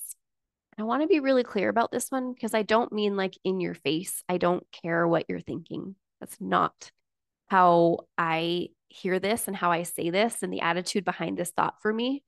I 0.78 0.84
want 0.84 1.02
to 1.02 1.08
be 1.08 1.22
really 1.22 1.44
clear 1.44 1.70
about 1.70 1.92
this 1.92 2.10
one 2.10 2.34
because 2.34 2.54
I 2.54 2.64
don't 2.64 2.92
mean 2.92 3.16
like 3.16 3.38
in 3.44 3.62
your 3.62 3.74
face. 3.74 4.22
I 4.28 4.38
don't 4.38 4.66
care 4.84 5.08
what 5.08 5.26
you're 5.30 5.40
thinking. 5.40 5.96
That's 6.20 6.40
not 6.42 6.92
how 7.48 8.00
I 8.18 8.70
hear 8.90 9.20
this 9.20 9.48
and 9.48 9.56
how 9.56 9.72
I 9.72 9.84
say 9.84 10.10
this 10.10 10.44
and 10.44 10.52
the 10.52 10.62
attitude 10.62 11.06
behind 11.06 11.38
this 11.38 11.52
thought 11.52 11.76
for 11.82 11.94
me. 11.94 12.24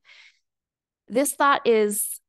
This 1.08 1.34
thought 1.34 1.66
is 1.66 2.20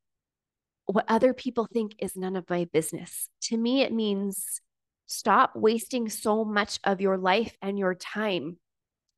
what 0.86 1.06
other 1.08 1.34
people 1.34 1.68
think 1.72 1.96
is 2.00 2.18
none 2.18 2.36
of 2.36 2.50
my 2.50 2.68
business. 2.72 3.30
To 3.44 3.58
me, 3.58 3.82
it 3.82 3.94
means 3.94 4.62
stop 5.08 5.56
wasting 5.56 6.10
so 6.10 6.44
much 6.44 6.80
of 6.84 7.00
your 7.00 7.18
life 7.18 7.56
and 7.62 7.80
your 7.80 7.96
time 7.96 8.58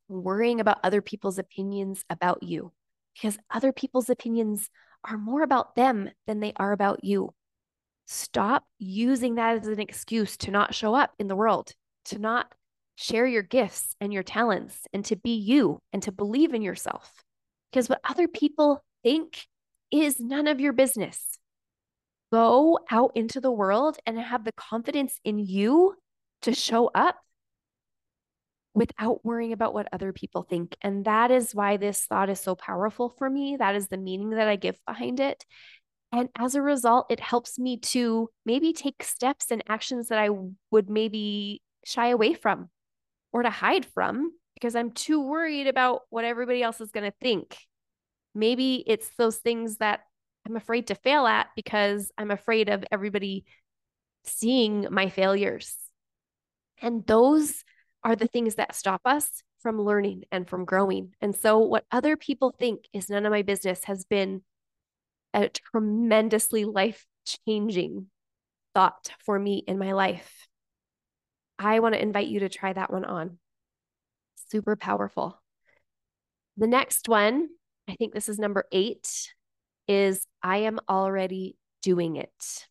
worrying 0.08 0.60
about 0.60 0.80
other 0.84 1.02
people's 1.02 1.38
opinions 1.38 2.04
about 2.10 2.44
you 2.44 2.72
because 3.14 3.38
other 3.50 3.72
people's 3.72 4.10
opinions 4.10 4.70
are 5.04 5.18
more 5.18 5.42
about 5.42 5.76
them 5.76 6.10
than 6.28 6.40
they 6.40 6.54
are 6.58 6.72
about 6.72 7.04
you. 7.04 7.34
Stop 8.06 8.64
using 8.80 9.36
that 9.36 9.58
as 9.58 9.68
an 9.68 9.80
excuse 9.80 10.38
to 10.38 10.52
not 10.52 10.74
show 10.74 10.94
up 10.94 11.14
in 11.20 11.28
the 11.28 11.36
world, 11.36 11.72
to 12.06 12.20
not 12.20 12.54
share 12.96 13.28
your 13.28 13.44
gifts 13.44 13.96
and 14.00 14.14
your 14.14 14.24
talents, 14.24 14.88
and 14.94 15.04
to 15.06 15.16
be 15.16 15.36
you 15.36 15.82
and 15.94 16.02
to 16.04 16.12
believe 16.12 16.54
in 16.54 16.62
yourself. 16.62 17.12
Because 17.72 17.90
what 17.90 18.02
other 18.04 18.28
people 18.28 18.84
think 19.04 19.46
is 19.92 20.20
none 20.20 20.48
of 20.48 20.60
your 20.60 20.74
business. 20.74 21.38
Go 22.32 22.80
out 22.92 23.12
into 23.16 23.40
the 23.40 23.52
world 23.52 23.98
and 24.06 24.20
have 24.20 24.44
the 24.44 24.52
confidence 24.52 25.20
in 25.24 25.40
you 25.40 25.96
to 26.42 26.54
show 26.54 26.92
up 26.94 27.18
without 28.78 29.26
worrying 29.26 29.54
about 29.54 29.74
what 29.74 29.88
other 29.92 30.14
people 30.14 30.44
think. 30.44 30.78
And 30.84 31.04
that 31.06 31.32
is 31.32 31.56
why 31.56 31.78
this 31.78 32.06
thought 32.06 32.30
is 32.30 32.40
so 32.40 32.54
powerful 32.54 33.10
for 33.10 33.28
me. 33.28 33.58
That 33.58 33.76
is 33.76 33.88
the 33.88 33.98
meaning 33.98 34.30
that 34.30 34.48
I 34.48 34.56
give 34.56 34.78
behind 34.86 35.20
it. 35.20 35.44
And 36.12 36.30
as 36.38 36.54
a 36.54 36.62
result, 36.62 37.08
it 37.10 37.20
helps 37.20 37.58
me 37.58 37.78
to 37.78 38.30
maybe 38.46 38.74
take 38.74 39.02
steps 39.04 39.50
and 39.50 39.64
actions 39.68 40.10
that 40.10 40.20
I 40.20 40.30
would 40.70 40.92
maybe 40.92 41.64
shy 41.86 42.10
away 42.10 42.36
from 42.36 42.70
or 43.34 43.42
to 43.42 43.50
hide 43.50 43.84
from 43.84 44.32
because 44.54 44.76
I'm 44.76 44.92
too 44.92 45.22
worried 45.22 45.66
about 45.66 46.02
what 46.12 46.24
everybody 46.24 46.62
else 46.62 46.80
is 46.80 46.92
going 46.92 47.10
to 47.10 47.18
think. 47.20 47.58
Maybe 48.36 48.84
it's 48.86 49.10
those 49.18 49.38
things 49.38 49.78
that 49.78 50.02
I'm 50.46 50.56
afraid 50.56 50.88
to 50.88 50.96
fail 50.96 51.26
at 51.26 51.48
because 51.56 52.12
I'm 52.16 52.30
afraid 52.30 52.70
of 52.70 52.86
everybody 52.92 53.44
seeing 54.24 54.86
my 54.92 55.10
failures. 55.10 55.76
And 56.80 57.08
those 57.08 57.64
are 58.08 58.16
the 58.16 58.26
things 58.26 58.56
that 58.56 58.74
stop 58.74 59.02
us 59.04 59.44
from 59.60 59.82
learning 59.82 60.24
and 60.32 60.48
from 60.48 60.64
growing. 60.64 61.14
And 61.20 61.36
so, 61.36 61.60
what 61.60 61.84
other 61.92 62.16
people 62.16 62.56
think 62.58 62.86
is 62.94 63.10
none 63.10 63.26
of 63.26 63.32
my 63.34 63.42
business 63.42 63.84
has 63.84 64.06
been 64.06 64.44
a 65.34 65.50
tremendously 65.50 66.64
life 66.64 67.06
changing 67.46 68.08
thought 68.74 69.10
for 69.26 69.38
me 69.38 69.62
in 69.68 69.78
my 69.78 69.92
life. 69.92 70.48
I 71.60 71.82
want 71.82 71.96
to 71.96 72.02
invite 72.02 72.28
you 72.28 72.40
to 72.40 72.50
try 72.50 72.72
that 72.72 72.94
one 72.94 73.04
on. 73.04 73.40
Super 74.50 74.78
powerful. 74.78 75.42
The 76.56 76.68
next 76.68 77.10
one, 77.10 77.50
I 77.90 77.96
think 77.96 78.14
this 78.14 78.30
is 78.30 78.40
number 78.40 78.64
eight, 78.72 79.34
is 79.90 80.26
I 80.42 80.60
am 80.60 80.80
already 80.88 81.58
doing 81.82 82.16
it. 82.16 82.68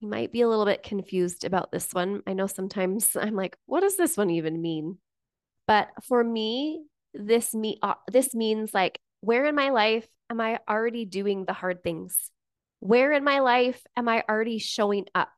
You 0.00 0.08
might 0.08 0.32
be 0.32 0.42
a 0.42 0.48
little 0.48 0.66
bit 0.66 0.82
confused 0.82 1.44
about 1.44 1.72
this 1.72 1.92
one. 1.92 2.22
I 2.26 2.32
know 2.34 2.46
sometimes 2.46 3.16
I'm 3.20 3.34
like, 3.34 3.56
what 3.66 3.80
does 3.80 3.96
this 3.96 4.16
one 4.16 4.30
even 4.30 4.60
mean? 4.60 4.98
But 5.66 5.88
for 6.04 6.22
me, 6.22 6.84
this 7.14 7.54
me 7.54 7.78
uh, 7.82 7.94
this 8.10 8.34
means 8.34 8.74
like 8.74 9.00
where 9.20 9.46
in 9.46 9.54
my 9.54 9.70
life 9.70 10.06
am 10.30 10.40
I 10.40 10.60
already 10.68 11.04
doing 11.04 11.44
the 11.44 11.52
hard 11.52 11.82
things? 11.82 12.30
Where 12.80 13.12
in 13.12 13.24
my 13.24 13.40
life 13.40 13.82
am 13.96 14.08
I 14.08 14.22
already 14.28 14.58
showing 14.58 15.06
up? 15.14 15.30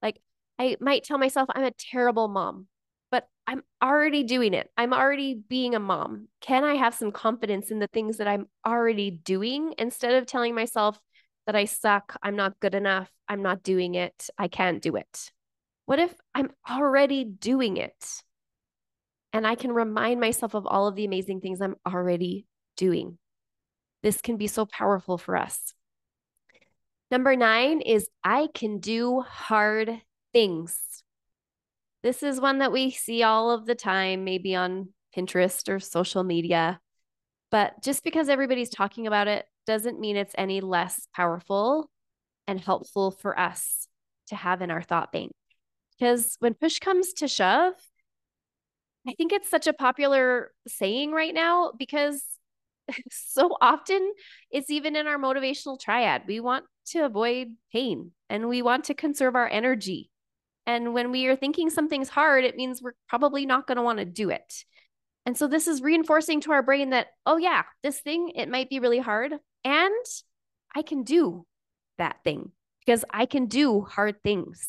Like 0.00 0.20
I 0.58 0.76
might 0.80 1.04
tell 1.04 1.18
myself 1.18 1.48
I'm 1.52 1.64
a 1.64 1.72
terrible 1.72 2.28
mom, 2.28 2.68
but 3.10 3.28
I'm 3.46 3.62
already 3.82 4.22
doing 4.22 4.54
it. 4.54 4.70
I'm 4.76 4.94
already 4.94 5.34
being 5.34 5.74
a 5.74 5.80
mom. 5.80 6.28
Can 6.40 6.64
I 6.64 6.74
have 6.74 6.94
some 6.94 7.12
confidence 7.12 7.70
in 7.70 7.80
the 7.80 7.88
things 7.88 8.18
that 8.18 8.28
I'm 8.28 8.46
already 8.66 9.10
doing 9.10 9.74
instead 9.76 10.14
of 10.14 10.26
telling 10.26 10.54
myself 10.54 10.98
that 11.46 11.56
I 11.56 11.66
suck, 11.66 12.16
I'm 12.22 12.36
not 12.36 12.60
good 12.60 12.74
enough, 12.74 13.10
I'm 13.28 13.42
not 13.42 13.62
doing 13.62 13.94
it, 13.94 14.28
I 14.38 14.48
can't 14.48 14.82
do 14.82 14.96
it? 14.96 15.32
What 15.86 15.98
if 15.98 16.14
I'm 16.34 16.50
already 16.68 17.24
doing 17.24 17.76
it? 17.76 18.22
And 19.32 19.46
I 19.46 19.54
can 19.54 19.72
remind 19.72 20.20
myself 20.20 20.54
of 20.54 20.66
all 20.66 20.86
of 20.86 20.94
the 20.94 21.04
amazing 21.04 21.40
things 21.40 21.60
I'm 21.60 21.76
already 21.86 22.46
doing. 22.76 23.18
This 24.02 24.20
can 24.20 24.36
be 24.36 24.46
so 24.46 24.64
powerful 24.64 25.18
for 25.18 25.36
us. 25.36 25.74
Number 27.10 27.36
nine 27.36 27.80
is 27.80 28.08
I 28.22 28.48
can 28.54 28.78
do 28.78 29.20
hard 29.20 30.00
things. 30.32 30.78
This 32.02 32.22
is 32.22 32.40
one 32.40 32.58
that 32.58 32.72
we 32.72 32.90
see 32.90 33.22
all 33.22 33.50
of 33.50 33.66
the 33.66 33.74
time, 33.74 34.24
maybe 34.24 34.54
on 34.54 34.88
Pinterest 35.16 35.68
or 35.68 35.80
social 35.80 36.22
media. 36.22 36.80
But 37.50 37.82
just 37.82 38.04
because 38.04 38.28
everybody's 38.28 38.70
talking 38.70 39.06
about 39.06 39.28
it 39.28 39.46
doesn't 39.66 40.00
mean 40.00 40.16
it's 40.16 40.34
any 40.36 40.60
less 40.60 41.08
powerful 41.14 41.90
and 42.46 42.60
helpful 42.60 43.10
for 43.10 43.38
us 43.38 43.88
to 44.28 44.36
have 44.36 44.62
in 44.62 44.70
our 44.70 44.82
thought 44.82 45.12
bank. 45.12 45.32
Because 45.98 46.36
when 46.40 46.54
push 46.54 46.78
comes 46.78 47.12
to 47.14 47.28
shove, 47.28 47.74
I 49.06 49.12
think 49.14 49.32
it's 49.32 49.48
such 49.48 49.66
a 49.66 49.72
popular 49.72 50.50
saying 50.66 51.12
right 51.12 51.34
now 51.34 51.72
because 51.78 52.22
so 53.10 53.56
often 53.60 54.12
it's 54.50 54.70
even 54.70 54.96
in 54.96 55.06
our 55.06 55.18
motivational 55.18 55.78
triad. 55.78 56.22
We 56.26 56.40
want 56.40 56.64
to 56.88 57.00
avoid 57.00 57.48
pain 57.72 58.12
and 58.28 58.48
we 58.48 58.62
want 58.62 58.84
to 58.84 58.94
conserve 58.94 59.36
our 59.36 59.48
energy. 59.48 60.10
And 60.66 60.94
when 60.94 61.10
we 61.10 61.26
are 61.26 61.36
thinking 61.36 61.68
something's 61.68 62.08
hard, 62.08 62.44
it 62.44 62.56
means 62.56 62.80
we're 62.82 62.94
probably 63.08 63.44
not 63.44 63.66
going 63.66 63.76
to 63.76 63.82
want 63.82 63.98
to 63.98 64.04
do 64.04 64.30
it. 64.30 64.64
And 65.26 65.36
so 65.36 65.46
this 65.46 65.68
is 65.68 65.82
reinforcing 65.82 66.40
to 66.42 66.52
our 66.52 66.62
brain 66.62 66.90
that, 66.90 67.08
oh, 67.26 67.36
yeah, 67.36 67.62
this 67.82 68.00
thing, 68.00 68.32
it 68.34 68.48
might 68.48 68.68
be 68.68 68.78
really 68.78 68.98
hard. 68.98 69.34
And 69.64 70.04
I 70.74 70.82
can 70.82 71.02
do 71.02 71.46
that 71.98 72.16
thing 72.24 72.52
because 72.84 73.04
I 73.10 73.26
can 73.26 73.46
do 73.46 73.80
hard 73.82 74.22
things. 74.22 74.68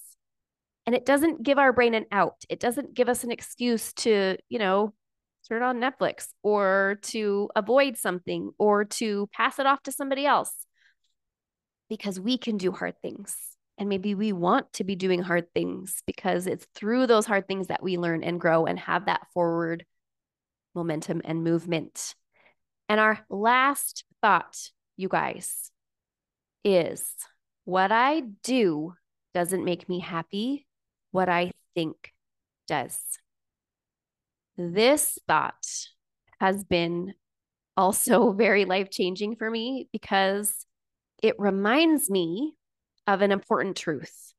And 0.86 0.96
it 0.96 1.06
doesn't 1.06 1.44
give 1.44 1.58
our 1.58 1.74
brain 1.74 1.94
an 1.94 2.06
out. 2.12 2.44
It 2.48 2.60
doesn't 2.60 2.94
give 2.94 3.10
us 3.10 3.24
an 3.24 3.32
excuse 3.32 3.92
to, 3.94 4.38
you 4.50 4.60
know, 4.60 4.94
turn 5.48 5.64
on 5.64 5.80
Netflix 5.80 6.28
or 6.44 7.00
to 7.04 7.50
avoid 7.56 7.98
something 7.98 8.52
or 8.58 8.86
to 8.86 9.28
pass 9.34 9.60
it 9.60 9.66
off 9.66 9.82
to 9.84 9.92
somebody 9.92 10.26
else 10.26 10.54
because 11.90 12.20
we 12.20 12.38
can 12.38 12.58
do 12.58 12.72
hard 12.72 12.96
things. 13.02 13.36
And 13.78 13.90
maybe 13.90 14.16
we 14.16 14.32
want 14.32 14.72
to 14.74 14.84
be 14.84 14.96
doing 14.96 15.22
hard 15.22 15.52
things 15.54 16.02
because 16.08 16.48
it's 16.48 16.66
through 16.76 17.08
those 17.08 17.26
hard 17.26 17.48
things 17.48 17.68
that 17.68 17.84
we 17.84 17.98
learn 17.98 18.24
and 18.24 18.40
grow 18.40 18.66
and 18.66 18.80
have 18.80 19.08
that 19.08 19.28
forward 19.34 19.86
momentum 20.74 21.22
and 21.26 21.44
movement. 21.44 22.16
And 22.88 23.00
our 23.00 23.20
last 23.30 24.06
thought, 24.22 24.58
you 24.98 25.10
guys, 25.10 25.72
is 26.64 27.04
what 27.66 27.92
I 27.92 28.22
do 28.44 28.94
doesn't 29.34 29.66
make 29.66 29.90
me 29.90 30.00
happy. 30.00 30.66
What 31.12 31.30
I 31.30 31.52
think 31.74 32.14
does. 32.68 33.00
This 34.58 35.18
thought 35.28 35.66
has 36.40 36.64
been 36.64 37.14
also 37.78 38.32
very 38.34 38.66
life 38.66 38.90
changing 38.90 39.36
for 39.36 39.50
me 39.50 39.90
because 39.92 40.66
it 41.22 41.36
reminds 41.38 42.10
me 42.10 42.54
of 43.08 43.22
an 43.22 43.32
important 43.32 43.78
truth. 43.78 44.34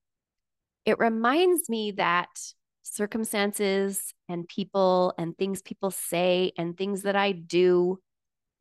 It 0.85 0.99
reminds 0.99 1.69
me 1.69 1.93
that 1.93 2.29
circumstances 2.83 4.15
and 4.29 4.49
people 4.49 5.13
and 5.19 5.37
things 5.37 5.63
people 5.63 5.91
say 5.91 6.53
and 6.57 6.77
things 6.77 7.03
that 7.03 7.17
I 7.17 7.33
do 7.33 7.99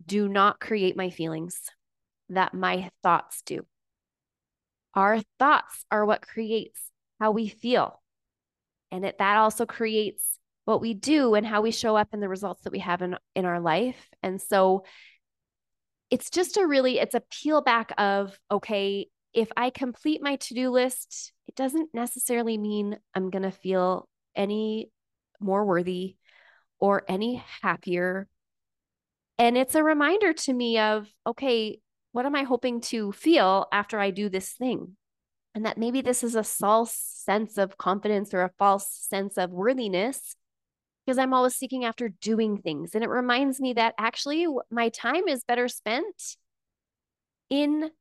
do 0.06 0.28
not 0.28 0.60
create 0.60 0.98
my 0.98 1.10
feelings, 1.10 1.60
that 2.30 2.54
my 2.54 2.90
thoughts 3.04 3.42
do. 3.46 3.66
Our 4.94 5.20
thoughts 5.40 5.86
are 5.92 6.06
what 6.06 6.22
creates 6.22 6.80
how 7.20 7.32
we 7.32 7.48
feel. 7.48 8.02
And 8.92 9.06
it, 9.06 9.18
that 9.20 9.38
also 9.38 9.66
creates 9.66 10.40
what 10.64 10.82
we 10.82 10.94
do 10.94 11.36
and 11.36 11.46
how 11.46 11.62
we 11.62 11.72
show 11.72 11.96
up 11.96 12.10
and 12.12 12.22
the 12.24 12.30
results 12.30 12.64
that 12.64 12.74
we 12.74 12.80
have 12.80 13.02
in, 13.02 13.18
in 13.36 13.46
our 13.46 13.60
life. 13.60 14.10
And 14.24 14.42
so 14.42 14.86
it's 16.10 16.30
just 16.30 16.58
a 16.58 16.66
really, 16.66 17.00
it's 17.00 17.16
a 17.16 17.24
peel 17.30 17.62
back 17.62 17.92
of, 17.98 18.38
okay, 18.50 19.08
if 19.34 19.50
I 19.58 19.70
complete 19.70 20.22
my 20.22 20.38
to-do 20.38 20.70
list, 20.70 21.34
it 21.48 21.56
doesn't 21.56 21.90
necessarily 21.94 22.58
mean 22.58 22.98
I'm 23.14 23.30
going 23.30 23.44
to 23.44 23.52
feel 23.52 24.08
any 24.36 24.90
more 25.40 25.66
worthy 25.66 26.16
or 26.80 27.04
any 27.08 27.44
happier. 27.62 28.28
And 29.38 29.58
it's 29.58 29.76
a 29.76 29.84
reminder 29.84 30.34
to 30.34 30.54
me 30.54 30.80
of, 30.80 31.08
okay, 31.28 31.80
what 32.16 32.26
am 32.26 32.34
I 32.34 32.44
hoping 32.44 32.80
to 32.80 33.12
feel 33.12 33.68
after 33.74 34.00
I 34.00 34.10
do 34.10 34.30
this 34.30 34.54
thing? 34.54 34.96
And 35.54 35.66
that 35.66 35.78
maybe 35.78 36.00
this 36.00 36.24
is 36.24 36.36
a 36.36 36.46
false 36.46 36.94
sense 36.94 37.58
of 37.58 37.78
confidence 37.78 38.34
or 38.34 38.44
a 38.44 38.52
false 38.58 38.88
sense 38.90 39.38
of 39.38 39.52
worthiness 39.52 40.38
because 41.06 41.18
I'm 41.18 41.34
always 41.34 41.56
seeking 41.56 41.84
after 41.84 42.08
doing 42.08 42.58
things. 42.58 42.96
And 42.96 43.04
it 43.04 43.10
reminds 43.10 43.60
me 43.60 43.74
that 43.74 43.96
actually 43.98 44.48
my 44.72 44.88
time 44.88 45.28
is 45.28 45.44
better 45.44 45.68
spent 45.68 46.38
in 47.50 47.92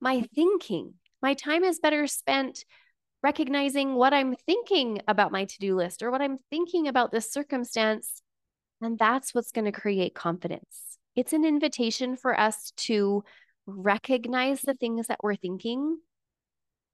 my 0.00 0.22
thinking. 0.34 0.94
My 1.20 1.34
time 1.34 1.62
is 1.62 1.78
better 1.78 2.06
spent 2.06 2.64
recognizing 3.22 3.96
what 3.96 4.14
I'm 4.14 4.34
thinking 4.34 5.02
about 5.06 5.30
my 5.30 5.44
to 5.44 5.58
do 5.58 5.76
list 5.76 6.02
or 6.02 6.10
what 6.10 6.22
I'm 6.22 6.38
thinking 6.48 6.88
about 6.88 7.12
this 7.12 7.30
circumstance. 7.30 8.22
And 8.80 8.98
that's 8.98 9.34
what's 9.34 9.52
going 9.52 9.66
to 9.66 9.78
create 9.78 10.14
confidence. 10.14 10.98
It's 11.14 11.34
an 11.34 11.44
invitation 11.44 12.16
for 12.16 12.38
us 12.38 12.72
to 12.78 13.24
recognize 13.68 14.62
the 14.62 14.74
things 14.74 15.06
that 15.08 15.20
we're 15.22 15.36
thinking 15.36 15.98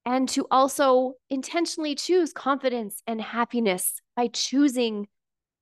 and 0.04 0.28
to 0.28 0.46
also 0.50 1.14
intentionally 1.30 1.94
choose 1.94 2.32
confidence 2.32 3.02
and 3.06 3.20
happiness 3.20 4.00
by 4.16 4.28
choosing 4.28 5.06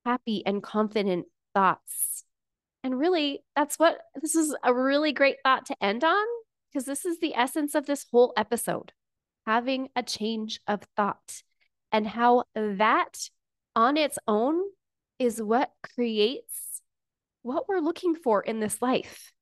happy 0.05 0.43
and 0.45 0.63
confident 0.63 1.27
thoughts. 1.55 2.25
And 2.83 2.99
really, 2.99 3.45
that's 3.55 3.79
what 3.79 3.99
this 4.21 4.35
is 4.35 4.57
a 4.65 4.75
really 4.75 5.13
great 5.13 5.37
thought 5.45 5.67
to 5.67 5.77
end 5.81 6.03
on 6.03 6.27
because 6.73 6.87
this 6.87 7.05
is 7.05 7.21
the 7.21 7.35
essence 7.35 7.75
of 7.75 7.87
this 7.87 8.07
whole 8.11 8.33
episode 8.37 8.93
having 9.47 9.89
a 9.95 10.03
change 10.03 10.61
of 10.67 10.81
thought 10.97 11.43
and 11.93 12.07
how 12.07 12.45
that 12.55 13.29
on 13.77 13.97
its 13.97 14.19
own 14.27 14.61
is 15.19 15.41
what 15.41 15.71
creates 15.95 16.83
what 17.43 17.69
we're 17.69 17.81
looking 17.81 18.15
for 18.15 18.41
in 18.41 18.61
this 18.61 18.81
life. 18.81 19.33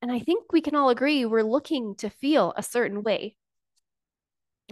And 0.00 0.12
I 0.12 0.20
think 0.20 0.52
we 0.52 0.60
can 0.60 0.74
all 0.74 0.90
agree 0.90 1.24
we're 1.24 1.42
looking 1.42 1.96
to 1.96 2.10
feel 2.10 2.54
a 2.56 2.62
certain 2.62 3.02
way. 3.02 3.36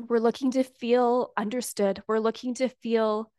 We're 0.08 0.18
looking 0.18 0.52
to 0.52 0.62
feel 0.62 1.32
understood. 1.36 2.02
We're 2.06 2.18
looking 2.18 2.54
to 2.54 2.68
feel 2.68 3.32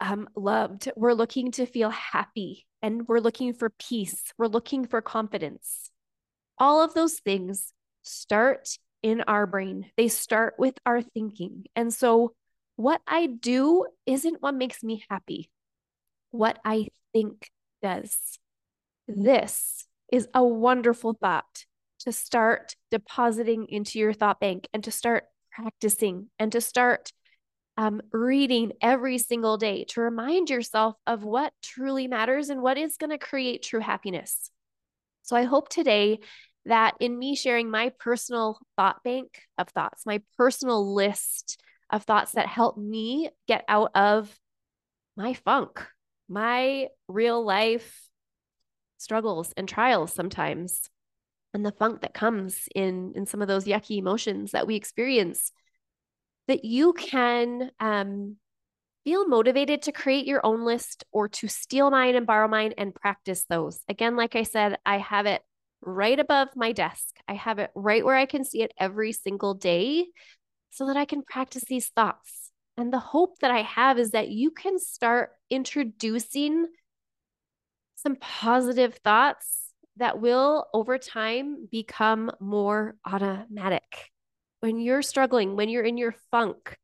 um, 0.00 0.28
loved. 0.34 0.90
We're 0.96 1.12
looking 1.12 1.52
to 1.52 1.66
feel 1.66 1.90
happy 1.90 2.66
and 2.82 3.06
we're 3.06 3.20
looking 3.20 3.52
for 3.52 3.70
peace. 3.70 4.22
We're 4.36 4.46
looking 4.46 4.86
for 4.86 5.00
confidence. 5.00 5.90
All 6.58 6.82
of 6.82 6.94
those 6.94 7.20
things 7.20 7.72
start 8.02 8.68
in 9.02 9.20
our 9.22 9.46
brain, 9.46 9.90
they 9.96 10.06
start 10.06 10.54
with 10.58 10.78
our 10.86 11.02
thinking. 11.02 11.64
And 11.74 11.92
so, 11.92 12.34
what 12.76 13.00
I 13.06 13.26
do 13.26 13.86
isn't 14.06 14.40
what 14.40 14.54
makes 14.54 14.82
me 14.82 15.04
happy, 15.10 15.50
what 16.30 16.58
I 16.64 16.88
think 17.12 17.50
does. 17.82 18.16
This 19.08 19.81
is 20.12 20.28
a 20.34 20.44
wonderful 20.44 21.14
thought 21.14 21.64
to 22.00 22.12
start 22.12 22.76
depositing 22.90 23.66
into 23.68 23.98
your 23.98 24.12
thought 24.12 24.38
bank 24.38 24.68
and 24.72 24.84
to 24.84 24.90
start 24.90 25.24
practicing 25.50 26.28
and 26.38 26.52
to 26.52 26.60
start 26.60 27.12
um, 27.78 28.02
reading 28.12 28.72
every 28.82 29.16
single 29.16 29.56
day 29.56 29.84
to 29.88 30.02
remind 30.02 30.50
yourself 30.50 30.94
of 31.06 31.24
what 31.24 31.54
truly 31.62 32.06
matters 32.06 32.50
and 32.50 32.60
what 32.60 32.76
is 32.76 32.98
going 32.98 33.10
to 33.10 33.18
create 33.18 33.62
true 33.62 33.80
happiness. 33.80 34.50
So 35.22 35.36
I 35.36 35.44
hope 35.44 35.70
today 35.70 36.18
that 36.66 36.94
in 37.00 37.18
me 37.18 37.34
sharing 37.34 37.70
my 37.70 37.90
personal 37.98 38.58
thought 38.76 39.02
bank 39.02 39.42
of 39.56 39.68
thoughts, 39.70 40.04
my 40.04 40.20
personal 40.36 40.94
list 40.94 41.60
of 41.90 42.04
thoughts 42.04 42.32
that 42.32 42.46
help 42.46 42.76
me 42.76 43.30
get 43.48 43.64
out 43.68 43.90
of 43.94 44.30
my 45.16 45.32
funk, 45.32 45.86
my 46.28 46.88
real 47.08 47.42
life 47.44 48.02
struggles 49.02 49.52
and 49.56 49.68
trials 49.68 50.12
sometimes, 50.12 50.88
and 51.52 51.66
the 51.66 51.72
funk 51.72 52.00
that 52.02 52.14
comes 52.14 52.68
in 52.74 53.12
in 53.14 53.26
some 53.26 53.42
of 53.42 53.48
those 53.48 53.64
yucky 53.64 53.98
emotions 53.98 54.52
that 54.52 54.66
we 54.66 54.76
experience, 54.76 55.52
that 56.48 56.64
you 56.64 56.92
can 56.92 57.70
um, 57.80 58.36
feel 59.04 59.26
motivated 59.26 59.82
to 59.82 59.92
create 59.92 60.26
your 60.26 60.44
own 60.44 60.64
list 60.64 61.04
or 61.12 61.28
to 61.28 61.48
steal 61.48 61.90
mine 61.90 62.14
and 62.14 62.26
borrow 62.26 62.48
mine 62.48 62.72
and 62.78 62.94
practice 62.94 63.44
those. 63.48 63.80
Again, 63.88 64.16
like 64.16 64.36
I 64.36 64.44
said, 64.44 64.78
I 64.86 64.98
have 64.98 65.26
it 65.26 65.42
right 65.80 66.18
above 66.18 66.48
my 66.54 66.72
desk. 66.72 67.16
I 67.26 67.34
have 67.34 67.58
it 67.58 67.70
right 67.74 68.04
where 68.04 68.16
I 68.16 68.26
can 68.26 68.44
see 68.44 68.62
it 68.62 68.72
every 68.78 69.12
single 69.12 69.54
day 69.54 70.06
so 70.70 70.86
that 70.86 70.96
I 70.96 71.04
can 71.04 71.22
practice 71.22 71.64
these 71.68 71.88
thoughts. 71.88 72.50
And 72.76 72.92
the 72.92 72.98
hope 72.98 73.38
that 73.40 73.50
I 73.50 73.62
have 73.62 73.98
is 73.98 74.12
that 74.12 74.30
you 74.30 74.50
can 74.50 74.78
start 74.78 75.30
introducing 75.50 76.66
some 78.02 78.16
positive 78.16 78.94
thoughts 79.04 79.72
that 79.96 80.20
will 80.20 80.66
over 80.72 80.98
time 80.98 81.68
become 81.70 82.30
more 82.40 82.96
automatic. 83.04 84.10
When 84.60 84.78
you're 84.78 85.02
struggling, 85.02 85.56
when 85.56 85.68
you're 85.68 85.84
in 85.84 85.96
your 85.96 86.14
funk, 86.30 86.76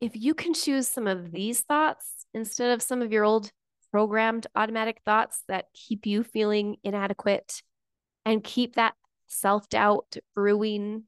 if 0.00 0.14
you 0.14 0.34
can 0.34 0.54
choose 0.54 0.88
some 0.88 1.06
of 1.06 1.32
these 1.32 1.60
thoughts 1.62 2.26
instead 2.34 2.72
of 2.72 2.82
some 2.82 3.02
of 3.02 3.12
your 3.12 3.24
old 3.24 3.50
programmed 3.90 4.46
automatic 4.54 5.00
thoughts 5.04 5.42
that 5.48 5.66
keep 5.72 6.06
you 6.06 6.22
feeling 6.22 6.76
inadequate 6.84 7.62
and 8.24 8.44
keep 8.44 8.76
that 8.76 8.94
self 9.26 9.68
doubt 9.68 10.16
brewing 10.34 11.04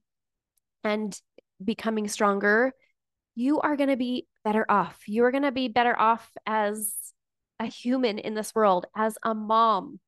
and 0.85 1.21
becoming 1.63 2.09
stronger, 2.09 2.73
you 3.35 3.61
are 3.61 3.77
going 3.77 3.91
to 3.91 3.97
be 3.97 4.27
better 4.45 4.65
off. 4.69 5.03
You 5.07 5.25
are 5.25 5.31
going 5.31 5.43
to 5.43 5.53
be 5.53 5.69
better 5.69 5.99
off 5.99 6.31
as 6.47 6.95
a 7.61 7.67
human 7.67 8.19
in 8.19 8.35
this 8.35 8.55
world, 8.55 8.87
as 8.97 9.19
a 9.23 9.35
mom, 9.35 10.01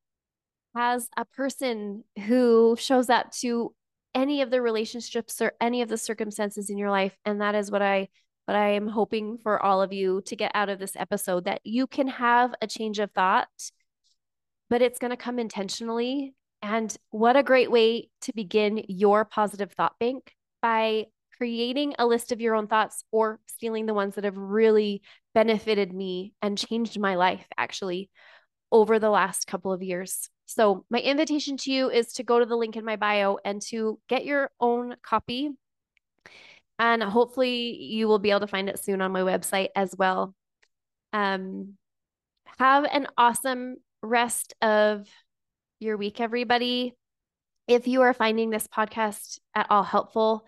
as 0.77 1.09
a 1.17 1.25
person 1.25 2.05
who 2.27 2.77
shows 2.79 3.11
up 3.11 3.33
to 3.41 3.75
any 4.15 4.43
of 4.43 4.51
the 4.51 4.63
relationships 4.63 5.41
or 5.41 5.53
any 5.61 5.83
of 5.83 5.89
the 5.89 5.99
circumstances 5.99 6.71
in 6.71 6.79
your 6.79 6.91
life. 6.91 7.17
And 7.25 7.41
that 7.41 7.55
is 7.55 7.71
what 7.71 7.83
I 7.83 8.09
what 8.47 8.57
I 8.57 8.71
am 8.71 8.89
hoping 8.89 9.39
for 9.39 9.63
all 9.63 9.81
of 9.81 9.93
you 9.93 10.23
to 10.23 10.35
get 10.35 10.51
out 10.55 10.69
of 10.69 10.81
this 10.81 10.97
episode 10.97 11.45
that 11.45 11.61
you 11.63 11.87
can 11.87 12.09
have 12.09 12.53
a 12.61 12.67
change 12.67 12.99
of 12.99 13.13
thought, 13.13 13.49
but 14.69 14.83
it's 14.83 14.99
going 14.99 15.13
to 15.13 15.17
come 15.17 15.39
intentionally. 15.39 16.35
And 16.61 16.95
what 17.11 17.37
a 17.37 17.45
great 17.45 17.71
way 17.71 18.09
to 18.23 18.33
begin 18.33 18.85
your 18.89 19.25
positive 19.25 19.71
thought 19.73 19.97
bank 20.01 20.35
by 20.61 21.07
creating 21.41 21.95
a 21.99 22.05
list 22.05 22.33
of 22.33 22.41
your 22.43 22.55
own 22.55 22.67
thoughts 22.67 23.03
or 23.11 23.41
stealing 23.47 23.87
the 23.87 23.95
ones 23.95 24.15
that 24.15 24.25
have 24.25 24.37
really 24.37 25.01
benefited 25.33 25.91
me 25.91 26.35
and 26.43 26.59
changed 26.59 27.01
my 27.01 27.15
life 27.15 27.47
actually 27.57 28.11
over 28.71 28.99
the 28.99 29.09
last 29.09 29.47
couple 29.47 29.73
of 29.73 29.83
years. 29.83 30.29
So, 30.45 30.85
my 30.91 30.99
invitation 30.99 31.57
to 31.59 31.73
you 31.73 31.89
is 31.89 32.13
to 32.15 32.25
go 32.25 32.41
to 32.41 32.45
the 32.45 32.57
link 32.57 32.77
in 32.77 32.85
my 32.85 32.97
bio 32.97 33.39
and 33.43 33.63
to 33.69 33.99
get 34.07 34.27
your 34.27 34.51
own 34.61 34.97
copy. 35.03 35.49
And 36.79 37.03
hopefully, 37.03 37.75
you 37.75 38.07
will 38.07 38.19
be 38.19 38.33
able 38.33 38.41
to 38.41 38.47
find 38.47 38.69
it 38.69 38.85
soon 38.85 39.01
on 39.01 39.11
my 39.11 39.21
website 39.21 39.69
as 39.75 39.95
well. 39.97 40.35
Um, 41.15 41.79
have 42.59 42.85
an 42.85 43.07
awesome 43.17 43.77
rest 44.03 44.53
of 44.61 45.07
your 45.79 45.97
week, 45.97 46.21
everybody. 46.21 46.93
If 47.67 47.89
you 47.89 48.03
are 48.03 48.13
finding 48.13 48.51
this 48.51 48.67
podcast 48.67 49.39
at 49.55 49.69
all 49.71 49.85
helpful, 49.85 50.45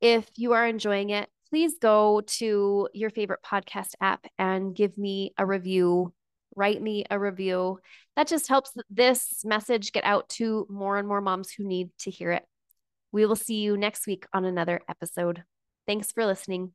if 0.00 0.28
you 0.36 0.52
are 0.52 0.66
enjoying 0.66 1.10
it, 1.10 1.28
please 1.48 1.74
go 1.80 2.22
to 2.22 2.88
your 2.94 3.10
favorite 3.10 3.40
podcast 3.44 3.94
app 4.00 4.26
and 4.38 4.74
give 4.74 4.96
me 4.96 5.32
a 5.36 5.44
review. 5.44 6.12
Write 6.56 6.80
me 6.80 7.04
a 7.10 7.18
review. 7.18 7.78
That 8.16 8.28
just 8.28 8.48
helps 8.48 8.72
this 8.88 9.44
message 9.44 9.92
get 9.92 10.04
out 10.04 10.28
to 10.30 10.66
more 10.70 10.96
and 10.96 11.06
more 11.06 11.20
moms 11.20 11.50
who 11.52 11.66
need 11.66 11.90
to 12.00 12.10
hear 12.10 12.32
it. 12.32 12.44
We 13.12 13.26
will 13.26 13.36
see 13.36 13.60
you 13.60 13.76
next 13.76 14.06
week 14.06 14.26
on 14.32 14.44
another 14.44 14.80
episode. 14.88 15.42
Thanks 15.86 16.12
for 16.12 16.24
listening. 16.26 16.72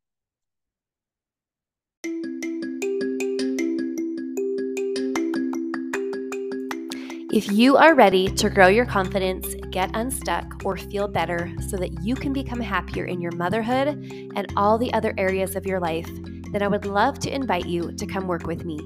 If 7.35 7.51
you 7.51 7.75
are 7.75 7.95
ready 7.95 8.29
to 8.29 8.49
grow 8.49 8.67
your 8.67 8.85
confidence, 8.85 9.55
get 9.69 9.91
unstuck, 9.93 10.63
or 10.63 10.77
feel 10.77 11.09
better 11.09 11.51
so 11.67 11.75
that 11.75 12.01
you 12.01 12.15
can 12.15 12.31
become 12.31 12.61
happier 12.61 13.03
in 13.03 13.19
your 13.19 13.33
motherhood 13.33 13.89
and 13.89 14.53
all 14.55 14.77
the 14.77 14.93
other 14.93 15.13
areas 15.17 15.57
of 15.57 15.65
your 15.65 15.81
life, 15.81 16.07
then 16.53 16.63
I 16.63 16.69
would 16.69 16.85
love 16.85 17.19
to 17.19 17.29
invite 17.29 17.65
you 17.65 17.91
to 17.91 18.05
come 18.05 18.25
work 18.25 18.47
with 18.47 18.63
me. 18.63 18.79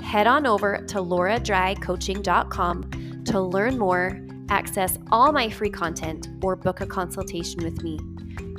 Head 0.00 0.28
on 0.28 0.46
over 0.46 0.76
to 0.76 0.98
lauradrycoaching.com 0.98 3.24
to 3.24 3.40
learn 3.40 3.76
more, 3.76 4.24
access 4.48 4.96
all 5.10 5.32
my 5.32 5.50
free 5.50 5.70
content, 5.70 6.28
or 6.40 6.54
book 6.54 6.80
a 6.80 6.86
consultation 6.86 7.64
with 7.64 7.82
me. 7.82 7.98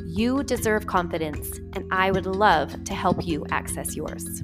You 0.05 0.43
deserve 0.43 0.85
confidence, 0.85 1.59
and 1.71 1.85
I 1.91 2.11
would 2.11 2.25
love 2.25 2.83
to 2.83 2.93
help 2.93 3.25
you 3.25 3.45
access 3.51 3.95
yours. 3.95 4.43